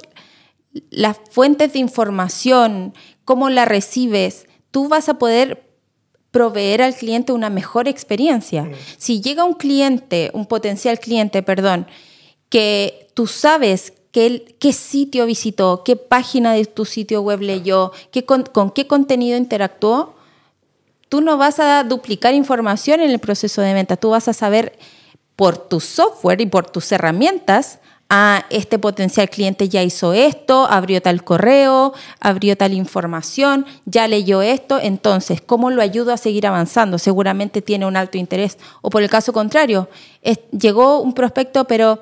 las 0.91 1.17
fuentes 1.31 1.73
de 1.73 1.79
información, 1.79 2.93
cómo 3.23 3.49
la 3.49 3.65
recibes, 3.65 4.45
tú 4.69 4.87
vas 4.87 5.09
a 5.09 5.17
poder 5.17 5.67
proveer 6.29 6.83
al 6.83 6.93
cliente 6.93 7.33
una 7.33 7.49
mejor 7.49 7.87
experiencia. 7.87 8.69
Si 8.99 9.21
llega 9.21 9.45
un 9.45 9.55
cliente, 9.55 10.29
un 10.35 10.45
potencial 10.45 10.99
cliente, 10.99 11.41
perdón, 11.41 11.87
que 12.49 13.07
tú 13.15 13.25
sabes 13.25 13.93
qué, 14.11 14.55
qué 14.59 14.73
sitio 14.73 15.25
visitó, 15.25 15.81
qué 15.83 15.95
página 15.95 16.53
de 16.53 16.65
tu 16.65 16.85
sitio 16.85 17.23
web 17.23 17.41
leyó, 17.41 17.91
qué, 18.11 18.25
con 18.25 18.69
qué 18.69 18.85
contenido 18.85 19.39
interactuó, 19.39 20.13
tú 21.15 21.21
no 21.21 21.37
vas 21.37 21.61
a 21.61 21.85
duplicar 21.85 22.33
información 22.33 22.99
en 22.99 23.09
el 23.09 23.19
proceso 23.19 23.61
de 23.61 23.73
venta, 23.73 23.95
tú 23.95 24.09
vas 24.09 24.27
a 24.27 24.33
saber 24.33 24.77
por 25.37 25.57
tu 25.57 25.79
software 25.79 26.41
y 26.41 26.45
por 26.45 26.69
tus 26.69 26.91
herramientas, 26.91 27.79
ah, 28.09 28.43
este 28.49 28.79
potencial 28.79 29.29
cliente 29.29 29.69
ya 29.69 29.81
hizo 29.81 30.11
esto, 30.11 30.67
abrió 30.69 31.01
tal 31.01 31.23
correo, 31.23 31.93
abrió 32.19 32.57
tal 32.57 32.73
información, 32.73 33.65
ya 33.85 34.09
leyó 34.09 34.41
esto, 34.41 34.77
entonces, 34.77 35.39
¿cómo 35.39 35.69
lo 35.69 35.81
ayudo 35.81 36.11
a 36.11 36.17
seguir 36.17 36.47
avanzando? 36.47 36.97
Seguramente 36.97 37.61
tiene 37.61 37.85
un 37.85 37.95
alto 37.95 38.17
interés. 38.17 38.57
O 38.81 38.89
por 38.89 39.01
el 39.01 39.09
caso 39.09 39.31
contrario, 39.31 39.87
llegó 40.51 40.99
un 40.99 41.13
prospecto, 41.13 41.63
pero 41.63 42.01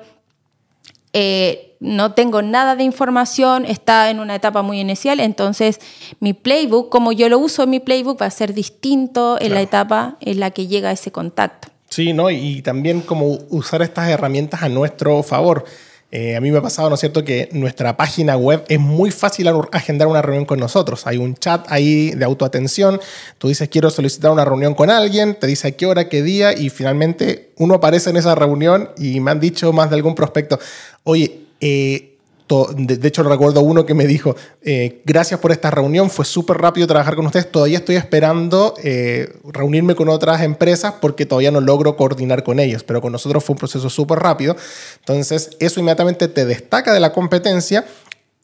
eh, 1.14 1.76
no 1.80 2.12
tengo 2.12 2.42
nada 2.42 2.76
de 2.76 2.84
información, 2.84 3.64
está 3.64 4.10
en 4.10 4.20
una 4.20 4.34
etapa 4.34 4.62
muy 4.62 4.80
inicial, 4.80 5.20
entonces 5.20 5.80
mi 6.18 6.32
playbook, 6.32 6.88
como 6.90 7.12
yo 7.12 7.28
lo 7.28 7.38
uso 7.38 7.62
en 7.62 7.70
mi 7.70 7.80
playbook, 7.80 8.20
va 8.20 8.26
a 8.26 8.30
ser 8.30 8.52
distinto 8.52 9.38
en 9.40 9.54
la 9.54 9.62
etapa 9.62 10.16
en 10.20 10.40
la 10.40 10.50
que 10.50 10.66
llega 10.66 10.90
ese 10.90 11.12
contacto. 11.12 11.68
Sí, 11.88 12.12
¿no? 12.12 12.30
Y 12.30 12.62
también 12.62 13.00
como 13.00 13.38
usar 13.50 13.82
estas 13.82 14.08
herramientas 14.08 14.62
a 14.62 14.68
nuestro 14.68 15.22
favor. 15.22 15.64
Eh, 16.16 16.36
a 16.36 16.40
mí 16.40 16.52
me 16.52 16.58
ha 16.58 16.62
pasado, 16.62 16.88
¿no 16.88 16.94
es 16.94 17.00
cierto?, 17.00 17.24
que 17.24 17.48
nuestra 17.50 17.96
página 17.96 18.36
web 18.36 18.64
es 18.68 18.78
muy 18.78 19.10
fácil 19.10 19.48
agendar 19.72 20.06
una 20.06 20.22
reunión 20.22 20.44
con 20.44 20.60
nosotros. 20.60 21.08
Hay 21.08 21.16
un 21.16 21.34
chat 21.34 21.66
ahí 21.68 22.12
de 22.12 22.24
autoatención. 22.24 23.00
Tú 23.38 23.48
dices, 23.48 23.68
quiero 23.68 23.90
solicitar 23.90 24.30
una 24.30 24.44
reunión 24.44 24.74
con 24.74 24.90
alguien, 24.90 25.34
te 25.34 25.48
dice 25.48 25.66
a 25.66 25.70
qué 25.72 25.86
hora, 25.86 26.08
qué 26.08 26.22
día, 26.22 26.56
y 26.56 26.70
finalmente 26.70 27.50
uno 27.56 27.74
aparece 27.74 28.10
en 28.10 28.16
esa 28.16 28.36
reunión 28.36 28.90
y 28.96 29.18
me 29.18 29.32
han 29.32 29.40
dicho 29.40 29.72
más 29.72 29.90
de 29.90 29.96
algún 29.96 30.14
prospecto, 30.14 30.60
oye, 31.02 31.46
eh, 31.60 32.13
de, 32.46 33.08
hecho 33.08 33.22
recuerdo 33.22 33.62
uno 33.62 33.86
que 33.86 33.94
me 33.94 34.06
dijo, 34.06 34.36
eh, 34.62 35.00
gracias 35.04 35.40
por 35.40 35.50
esta 35.50 35.70
reunión, 35.70 36.10
fue 36.10 36.24
súper 36.24 36.58
rápido 36.58 36.86
trabajar 36.86 37.16
con 37.16 37.26
ustedes, 37.26 37.50
todavía 37.50 37.78
estoy 37.78 37.96
esperando 37.96 38.74
eh, 38.82 39.32
reunirme 39.44 39.94
con 39.94 40.08
otras 40.08 40.42
empresas 40.42 40.94
porque 41.00 41.24
todavía 41.24 41.50
no 41.50 41.60
logro 41.60 41.96
coordinar 41.96 42.44
con 42.44 42.60
ellos, 42.60 42.84
pero 42.84 43.00
con 43.00 43.12
nosotros 43.12 43.42
fue 43.42 43.54
un 43.54 43.58
proceso 43.58 43.88
súper 43.88 44.18
rápido. 44.18 44.56
Entonces 45.00 45.50
eso 45.58 45.80
inmediatamente 45.80 46.28
te 46.28 46.44
destaca 46.44 46.92
de 46.92 47.00
la 47.00 47.12
competencia 47.12 47.86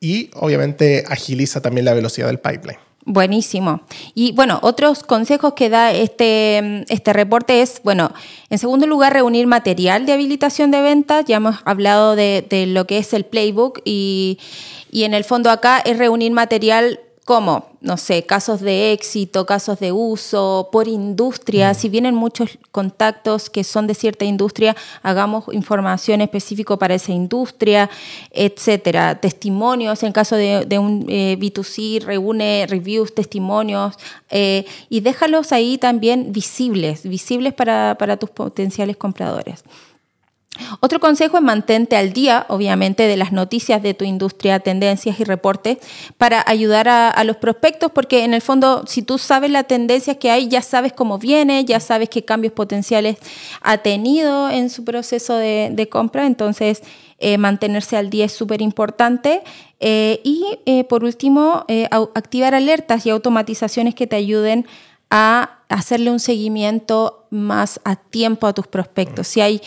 y 0.00 0.30
obviamente 0.34 1.04
agiliza 1.06 1.60
también 1.60 1.84
la 1.84 1.94
velocidad 1.94 2.28
del 2.28 2.38
pipeline. 2.38 2.89
Buenísimo. 3.06 3.80
Y 4.14 4.32
bueno, 4.32 4.58
otros 4.62 5.02
consejos 5.02 5.54
que 5.54 5.70
da 5.70 5.90
este, 5.90 6.84
este 6.92 7.12
reporte 7.14 7.62
es, 7.62 7.80
bueno, 7.82 8.12
en 8.50 8.58
segundo 8.58 8.86
lugar, 8.86 9.14
reunir 9.14 9.46
material 9.46 10.04
de 10.04 10.12
habilitación 10.12 10.70
de 10.70 10.82
ventas. 10.82 11.24
Ya 11.24 11.36
hemos 11.36 11.56
hablado 11.64 12.14
de, 12.14 12.46
de 12.48 12.66
lo 12.66 12.86
que 12.86 12.98
es 12.98 13.14
el 13.14 13.24
playbook 13.24 13.80
y, 13.84 14.38
y 14.92 15.04
en 15.04 15.14
el 15.14 15.24
fondo 15.24 15.50
acá 15.50 15.78
es 15.78 15.96
reunir 15.96 16.32
material 16.32 17.00
como, 17.24 17.68
no 17.80 17.96
sé, 17.96 18.24
casos 18.24 18.60
de 18.60 18.92
éxito, 18.92 19.46
casos 19.46 19.78
de 19.78 19.92
uso, 19.92 20.68
por 20.72 20.88
industria. 20.88 21.74
Si 21.74 21.88
vienen 21.88 22.14
muchos 22.14 22.58
contactos 22.72 23.50
que 23.50 23.62
son 23.62 23.86
de 23.86 23.94
cierta 23.94 24.24
industria, 24.24 24.74
hagamos 25.02 25.44
información 25.52 26.22
específica 26.22 26.76
para 26.76 26.94
esa 26.94 27.12
industria, 27.12 27.88
etcétera. 28.32 29.20
Testimonios, 29.20 30.02
en 30.02 30.12
caso 30.12 30.34
de, 30.34 30.78
un 30.78 31.06
eh, 31.08 31.36
B2C, 31.38 32.02
reúne 32.02 32.66
reviews, 32.68 33.14
testimonios 33.14 33.94
eh, 34.30 34.64
y 34.88 35.00
déjalos 35.00 35.52
ahí 35.52 35.78
también 35.78 36.32
visibles, 36.32 37.02
visibles 37.04 37.54
para, 37.54 37.96
para 37.98 38.16
tus 38.16 38.30
potenciales 38.30 38.96
compradores. 38.96 39.62
Otro 40.80 41.00
consejo 41.00 41.36
es 41.36 41.42
mantente 41.42 41.96
al 41.96 42.12
día, 42.12 42.46
obviamente, 42.48 43.06
de 43.06 43.16
las 43.16 43.32
noticias 43.32 43.82
de 43.82 43.94
tu 43.94 44.04
industria, 44.04 44.60
tendencias 44.60 45.20
y 45.20 45.24
reportes 45.24 45.78
para 46.18 46.42
ayudar 46.46 46.88
a, 46.88 47.24
los 47.24 47.36
prospectos, 47.36 47.90
porque 47.92 48.24
en 48.24 48.34
el 48.34 48.40
fondo, 48.40 48.84
si 48.86 49.02
tú 49.02 49.18
sabes 49.18 49.50
la 49.50 49.64
tendencia 49.64 50.16
que 50.16 50.30
hay, 50.30 50.48
ya 50.48 50.62
sabes 50.62 50.92
cómo 50.92 51.18
viene, 51.18 51.64
ya 51.64 51.80
sabes 51.80 52.08
qué 52.08 52.24
cambios 52.24 52.52
potenciales 52.52 53.16
ha 53.60 53.78
tenido 53.78 54.50
en 54.50 54.70
su 54.70 54.84
proceso 54.84 55.34
de, 55.36 55.88
compra, 55.90 56.26
entonces 56.26 56.82
eh, 57.18 57.36
mantenerse 57.38 57.96
al 57.96 58.10
día 58.10 58.26
es 58.26 58.32
súper 58.32 58.62
importante. 58.62 59.42
Eh, 59.80 60.20
y 60.24 60.58
eh, 60.66 60.84
por 60.84 61.04
último, 61.04 61.64
activar 62.14 62.54
alertas 62.54 63.06
y 63.06 63.10
automatizaciones 63.10 63.94
que 63.94 64.06
te 64.06 64.16
ayuden 64.16 64.66
a 65.10 65.58
hacerle 65.68 66.10
un 66.10 66.20
seguimiento 66.20 67.26
más 67.30 67.80
a 67.84 67.96
tiempo 67.96 68.46
a 68.46 68.52
tus 68.52 68.66
prospectos. 68.66 69.26
Si 69.28 69.40
hay 69.40 69.60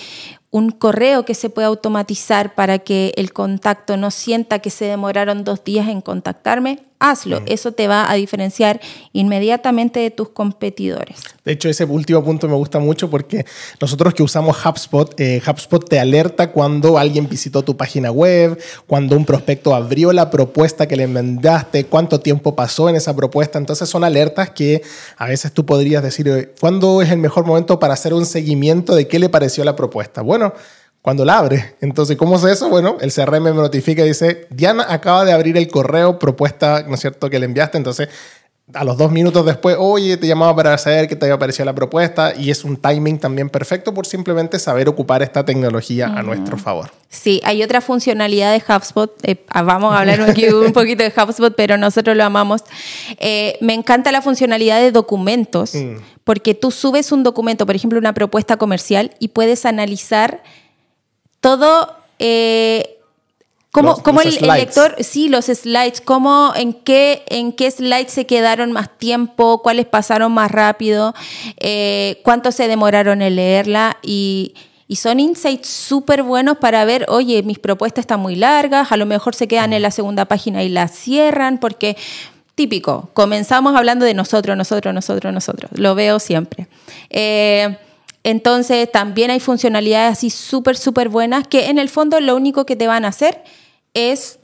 un 0.53 0.69
correo 0.69 1.25
que 1.25 1.33
se 1.33 1.49
pueda 1.49 1.67
automatizar 1.67 2.53
para 2.53 2.77
que 2.77 3.11
el 3.17 3.33
contacto 3.33 3.97
no 3.97 4.11
sienta 4.11 4.59
que 4.59 4.69
se 4.69 4.85
demoraron 4.85 5.43
dos 5.43 5.63
días 5.63 5.89
en 5.89 5.99
contactarme, 5.99 6.83
hazlo. 7.03 7.41
Eso 7.45 7.73
te 7.73 7.87
va 7.87 8.09
a 8.09 8.15
diferenciar 8.15 8.79
inmediatamente 9.11 9.99
de 9.99 10.09
tus 10.09 10.29
competidores. 10.29 11.19
De 11.43 11.51
hecho, 11.51 11.67
ese 11.67 11.83
último 11.83 12.23
punto 12.23 12.47
me 12.47 12.55
gusta 12.55 12.79
mucho 12.79 13.09
porque 13.09 13.45
nosotros 13.81 14.13
que 14.13 14.23
usamos 14.23 14.57
HubSpot, 14.65 15.13
eh, 15.19 15.41
HubSpot 15.45 15.87
te 15.87 15.99
alerta 15.99 16.51
cuando 16.51 16.97
alguien 16.97 17.27
visitó 17.27 17.61
tu 17.61 17.75
página 17.75 18.09
web, 18.09 18.57
cuando 18.87 19.17
un 19.17 19.25
prospecto 19.25 19.75
abrió 19.75 20.13
la 20.13 20.31
propuesta 20.31 20.87
que 20.87 20.95
le 20.95 21.03
enmendaste, 21.03 21.85
cuánto 21.85 22.21
tiempo 22.21 22.55
pasó 22.55 22.87
en 22.87 22.95
esa 22.95 23.13
propuesta. 23.13 23.59
Entonces 23.59 23.89
son 23.89 24.05
alertas 24.05 24.51
que 24.51 24.81
a 25.17 25.27
veces 25.27 25.51
tú 25.51 25.65
podrías 25.65 26.01
decir, 26.01 26.53
¿cuándo 26.61 27.01
es 27.01 27.11
el 27.11 27.17
mejor 27.17 27.45
momento 27.45 27.79
para 27.79 27.95
hacer 27.95 28.13
un 28.13 28.25
seguimiento 28.25 28.95
de 28.95 29.09
qué 29.09 29.19
le 29.19 29.27
pareció 29.27 29.65
la 29.65 29.75
propuesta? 29.75 30.21
Bueno, 30.21 30.53
cuando 31.03 31.25
la 31.25 31.37
abre. 31.37 31.75
Entonces, 31.81 32.15
¿cómo 32.15 32.37
es 32.37 32.45
eso? 32.45 32.69
Bueno, 32.69 32.95
el 33.01 33.11
CRM 33.11 33.43
me 33.43 33.51
notifica 33.51 34.03
y 34.03 34.07
dice, 34.07 34.47
Diana 34.49 34.85
acaba 34.87 35.25
de 35.25 35.33
abrir 35.33 35.57
el 35.57 35.67
correo 35.67 36.17
propuesta, 36.17 36.85
¿no 36.87 36.95
es 36.95 37.01
cierto?, 37.01 37.29
que 37.29 37.39
le 37.39 37.45
enviaste. 37.45 37.77
Entonces, 37.77 38.07
a 38.73 38.85
los 38.85 38.97
dos 38.97 39.11
minutos 39.11 39.45
después, 39.45 39.75
oye, 39.77 40.15
te 40.15 40.27
llamaba 40.27 40.55
para 40.55 40.77
saber 40.77 41.09
qué 41.09 41.17
te 41.17 41.25
había 41.25 41.37
parecido 41.37 41.65
la 41.65 41.75
propuesta 41.75 42.33
y 42.33 42.49
es 42.49 42.63
un 42.63 42.77
timing 42.77 43.19
también 43.19 43.49
perfecto 43.49 43.93
por 43.93 44.05
simplemente 44.05 44.57
saber 44.59 44.87
ocupar 44.87 45.21
esta 45.21 45.43
tecnología 45.43 46.07
a 46.07 46.23
nuestro 46.23 46.57
favor. 46.57 46.89
Sí, 47.09 47.41
hay 47.43 47.63
otra 47.63 47.81
funcionalidad 47.81 48.53
de 48.53 48.63
HubSpot, 48.65 49.11
eh, 49.23 49.43
ah, 49.49 49.61
vamos 49.61 49.93
a 49.93 49.99
hablar 49.99 50.21
aquí 50.21 50.47
un 50.47 50.71
poquito 50.73 51.03
de 51.03 51.09
HubSpot, 51.11 51.53
pero 51.53 51.77
nosotros 51.77 52.15
lo 52.15 52.23
amamos. 52.23 52.61
Eh, 53.19 53.57
me 53.59 53.73
encanta 53.73 54.09
la 54.13 54.21
funcionalidad 54.21 54.79
de 54.79 54.93
documentos, 54.93 55.75
mm. 55.75 55.97
porque 56.23 56.53
tú 56.55 56.71
subes 56.71 57.11
un 57.11 57.23
documento, 57.23 57.65
por 57.65 57.75
ejemplo, 57.75 57.99
una 57.99 58.13
propuesta 58.13 58.55
comercial 58.55 59.11
y 59.19 59.27
puedes 59.27 59.65
analizar 59.65 60.41
todo... 61.43 61.93
Eh, 62.19 62.89
¿Cómo, 63.71 63.89
Los- 63.89 64.01
cómo 64.03 64.21
los 64.21 64.37
el, 64.37 64.47
lector, 64.47 64.95
sí, 64.99 65.29
los 65.29 65.45
slides, 65.45 65.99
cómo, 65.99 66.53
en 66.55 66.73
qué, 66.73 67.23
en 67.27 67.51
qué 67.51 67.71
slides 67.71 68.11
se 68.13 68.27
quedaron 68.27 68.71
más 68.71 68.87
tiempo, 68.99 69.63
cuáles 69.63 69.87
pasaron 69.87 70.31
más 70.31 70.51
rápido, 70.51 71.15
eh, 71.57 72.21
cuánto 72.23 72.51
se 72.51 72.67
demoraron 72.67 73.23
en 73.23 73.35
leerla 73.35 73.97
y, 74.03 74.53
y 74.87 74.97
son 74.97 75.19
insights 75.19 75.67
súper 75.67 76.21
buenos 76.21 76.57
para 76.59 76.85
ver, 76.85 77.07
oye, 77.09 77.41
mis 77.41 77.57
propuestas 77.57 78.03
están 78.03 78.19
muy 78.19 78.35
largas, 78.35 78.91
a 78.91 78.95
lo 78.97 79.07
mejor 79.07 79.33
se 79.33 79.47
quedan 79.47 79.73
en 79.73 79.81
la 79.81 79.89
segunda 79.89 80.25
página 80.25 80.61
y 80.63 80.69
la 80.69 80.87
cierran 80.87 81.57
porque 81.59 81.97
típico, 82.53 83.09
comenzamos 83.15 83.75
hablando 83.75 84.05
de 84.05 84.13
nosotros, 84.13 84.55
nosotros, 84.55 84.93
nosotros, 84.93 85.33
nosotros, 85.33 85.71
lo 85.73 85.95
veo 85.95 86.19
siempre. 86.19 86.67
Eh, 87.09 87.75
entonces 88.23 88.91
también 88.91 89.31
hay 89.31 89.39
funcionalidades 89.39 90.13
así 90.17 90.29
súper, 90.29 90.77
súper 90.77 91.09
buenas 91.09 91.47
que 91.47 91.67
en 91.69 91.77
el 91.77 91.89
fondo 91.89 92.19
lo 92.19 92.35
único 92.35 92.65
que 92.65 92.75
te 92.75 92.87
van 92.87 93.05
a 93.05 93.09
hacer 93.09 93.43
es 93.93 94.39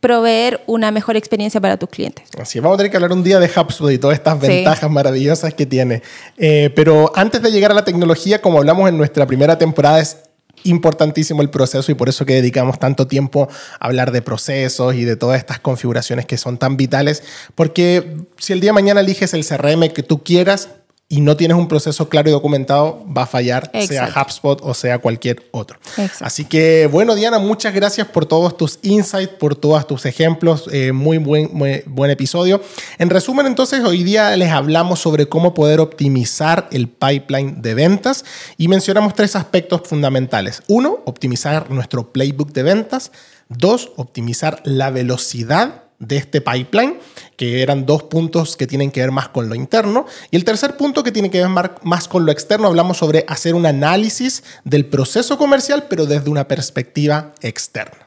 proveer 0.00 0.60
una 0.66 0.90
mejor 0.90 1.16
experiencia 1.16 1.60
para 1.60 1.76
tus 1.76 1.88
clientes. 1.88 2.28
Así 2.40 2.58
es, 2.58 2.62
vamos 2.62 2.74
a 2.74 2.78
tener 2.78 2.90
que 2.90 2.96
hablar 2.96 3.12
un 3.12 3.22
día 3.22 3.38
de 3.38 3.46
HubSpot 3.46 3.90
y 3.92 3.98
todas 3.98 4.16
estas 4.16 4.40
Sí. 4.40 4.48
ventajas 4.48 4.90
maravillosas 4.90 5.54
que 5.54 5.64
tiene. 5.64 6.02
Eh, 6.38 6.70
pero 6.74 7.12
antes 7.14 7.40
de 7.40 7.52
llegar 7.52 7.70
a 7.70 7.74
la 7.74 7.84
tecnología, 7.84 8.40
como 8.42 8.58
hablamos 8.58 8.88
en 8.88 8.98
nuestra 8.98 9.26
primera 9.26 9.58
temporada, 9.58 10.00
es 10.00 10.16
importantísimo 10.64 11.40
el 11.42 11.50
proceso 11.50 11.90
y 11.92 11.94
por 11.94 12.08
eso 12.08 12.24
que 12.26 12.34
dedicamos 12.34 12.78
tanto 12.78 13.06
tiempo 13.06 13.48
a 13.78 13.86
hablar 13.86 14.10
de 14.12 14.22
procesos 14.22 14.94
y 14.94 15.04
de 15.04 15.16
todas 15.16 15.38
estas 15.38 15.60
configuraciones 15.60 16.26
que 16.26 16.36
son 16.36 16.58
tan 16.58 16.76
vitales, 16.76 17.22
porque 17.54 18.16
si 18.38 18.52
el 18.52 18.60
día 18.60 18.70
de 18.70 18.74
mañana 18.74 19.00
eliges 19.00 19.34
el 19.34 19.44
CRM 19.44 19.88
que 19.92 20.02
tú 20.02 20.22
quieras 20.22 20.68
y 21.12 21.20
no 21.20 21.36
tienes 21.36 21.58
un 21.58 21.68
proceso 21.68 22.08
claro 22.08 22.30
y 22.30 22.32
documentado, 22.32 23.04
va 23.06 23.24
a 23.24 23.26
fallar, 23.26 23.70
sea. 23.86 24.08
HubSpot 24.08 24.58
o 24.62 24.72
sea 24.72 24.98
cualquier 24.98 25.42
otro. 25.50 25.78
Exacto. 25.98 26.24
Así 26.24 26.46
que, 26.46 26.88
bueno, 26.90 27.14
Diana, 27.14 27.38
muchas 27.38 27.74
gracias 27.74 28.06
por 28.06 28.24
todos 28.24 28.56
tus 28.56 28.78
insights, 28.80 29.34
por 29.34 29.54
todos 29.54 29.86
tus 29.86 30.06
ejemplos. 30.06 30.70
Eh, 30.72 30.92
muy, 30.92 31.18
buen, 31.18 31.50
muy 31.52 31.82
buen 31.84 32.10
episodio. 32.10 32.62
En 32.98 33.10
resumen, 33.10 33.44
entonces, 33.44 33.84
hoy 33.84 34.04
día 34.04 34.34
les 34.38 34.52
hablamos 34.52 35.00
sobre 35.00 35.28
cómo 35.28 35.52
poder 35.52 35.80
optimizar 35.80 36.68
el 36.72 36.88
pipeline 36.88 37.60
de 37.60 37.74
ventas 37.74 38.24
y 38.56 38.68
mencionamos 38.68 39.12
tres 39.12 39.36
aspectos 39.36 39.82
fundamentales. 39.84 40.62
Uno, 40.66 41.00
optimizar 41.04 41.70
nuestro 41.70 42.10
playbook 42.10 42.52
de 42.52 42.62
ventas. 42.62 43.12
Dos, 43.50 43.92
optimizar 43.96 44.62
la 44.64 44.88
velocidad 44.88 45.82
de 46.02 46.16
este 46.16 46.40
pipeline, 46.40 46.98
que 47.42 47.60
eran 47.60 47.86
dos 47.86 48.04
puntos 48.04 48.56
que 48.56 48.68
tienen 48.68 48.92
que 48.92 49.00
ver 49.00 49.10
más 49.10 49.28
con 49.28 49.48
lo 49.48 49.56
interno. 49.56 50.06
Y 50.30 50.36
el 50.36 50.44
tercer 50.44 50.76
punto 50.76 51.02
que 51.02 51.10
tiene 51.10 51.28
que 51.28 51.44
ver 51.44 51.48
más 51.82 52.06
con 52.06 52.24
lo 52.24 52.30
externo, 52.30 52.68
hablamos 52.68 52.98
sobre 52.98 53.24
hacer 53.26 53.56
un 53.56 53.66
análisis 53.66 54.44
del 54.62 54.86
proceso 54.86 55.36
comercial, 55.38 55.86
pero 55.90 56.06
desde 56.06 56.30
una 56.30 56.46
perspectiva 56.46 57.32
externa. 57.40 58.06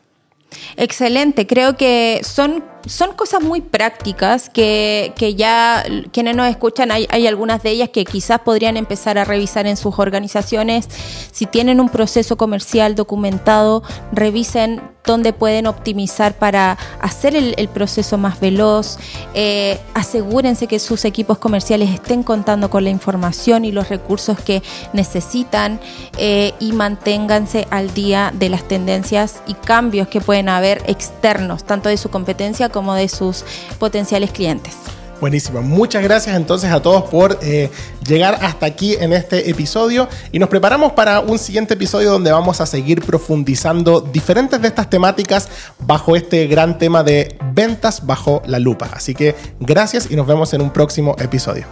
Excelente, 0.78 1.48
creo 1.48 1.76
que 1.76 2.21
son, 2.24 2.63
son 2.86 3.13
cosas 3.13 3.41
muy 3.41 3.62
prácticas 3.62 4.50
que, 4.50 5.13
que 5.15 5.36
ya 5.36 5.84
quienes 6.12 6.36
nos 6.36 6.48
escuchan, 6.48 6.91
hay, 6.91 7.08
hay 7.10 7.28
algunas 7.28 7.63
de 7.63 7.71
ellas 7.71 7.89
que 7.89 8.06
quizás 8.06 8.39
podrían 8.39 8.78
empezar 8.78 9.17
a 9.17 9.26
revisar 9.26 9.67
en 9.67 9.78
sus 9.78 9.98
organizaciones. 10.00 10.88
Si 11.32 11.45
tienen 11.45 11.80
un 11.80 11.89
proceso 11.89 12.38
comercial 12.38 12.95
documentado, 12.95 13.84
revisen 14.12 14.82
dónde 15.06 15.34
pueden 15.34 15.67
optimizar 15.67 16.34
para 16.34 16.78
hacer 17.00 17.36
el, 17.36 17.54
el 17.58 17.67
proceso 17.67 18.17
más 18.17 18.39
veloz. 18.39 18.98
Eh, 19.34 19.80
asegúrense 19.93 20.67
que 20.67 20.80
sus 20.80 21.06
equipos 21.06 21.38
comerciales 21.38 21.89
estén 21.91 22.24
contando 22.24 22.69
con 22.69 22.84
la 22.84 22.89
información 22.89 23.65
y 23.65 23.71
los 23.71 23.89
recursos 23.89 24.39
que 24.39 24.63
necesitan 24.93 25.80
eh, 26.17 26.54
y 26.60 26.74
manténganse 26.74 27.67
al 27.69 27.93
día 27.93 28.32
de 28.34 28.50
las 28.50 28.67
tendencias 28.67 29.41
y 29.48 29.54
cambios 29.54 30.08
que 30.08 30.21
pueden 30.21 30.50
haber 30.50 30.84
externos, 30.88 31.63
tanto 31.63 31.89
de 31.89 31.98
su 31.98 32.10
competencia 32.10 32.69
como 32.75 32.93
de 32.93 33.07
sus 33.07 33.45
potenciales 33.79 34.31
clientes. 34.31 34.73
Buenísimo. 35.21 35.61
Muchas 35.61 36.03
gracias 36.03 36.35
entonces 36.35 36.69
a 36.69 36.81
todos 36.81 37.03
por 37.03 37.39
eh, 37.41 37.71
llegar 38.05 38.38
hasta 38.41 38.65
aquí 38.65 38.95
en 38.99 39.13
este 39.13 39.49
episodio 39.49 40.09
y 40.33 40.39
nos 40.39 40.49
preparamos 40.49 40.91
para 40.91 41.21
un 41.21 41.39
siguiente 41.39 41.75
episodio 41.75 42.11
donde 42.11 42.33
vamos 42.33 42.59
a 42.59 42.65
seguir 42.65 43.01
profundizando 43.01 44.01
diferentes 44.01 44.61
de 44.61 44.67
estas 44.67 44.89
temáticas 44.89 45.47
bajo 45.79 46.17
este 46.17 46.47
gran 46.47 46.77
tema 46.77 47.01
de 47.01 47.38
ventas 47.53 48.05
bajo 48.05 48.41
la 48.45 48.59
lupa. 48.59 48.89
Así 48.91 49.15
que 49.15 49.35
gracias 49.61 50.11
y 50.11 50.17
nos 50.17 50.27
vemos 50.27 50.53
en 50.53 50.61
un 50.61 50.71
próximo 50.71 51.15
episodio. 51.17 51.65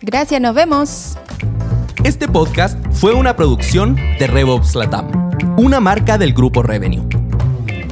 Gracias, 0.00 0.40
nos 0.40 0.54
vemos. 0.54 1.18
Este 2.04 2.28
podcast 2.28 2.78
fue 2.92 3.12
una 3.12 3.34
producción 3.34 3.96
de 3.96 4.26
RevOps 4.28 4.76
Latam, 4.76 5.10
una 5.56 5.80
marca 5.80 6.16
del 6.16 6.32
grupo 6.32 6.62
Revenue. 6.62 7.23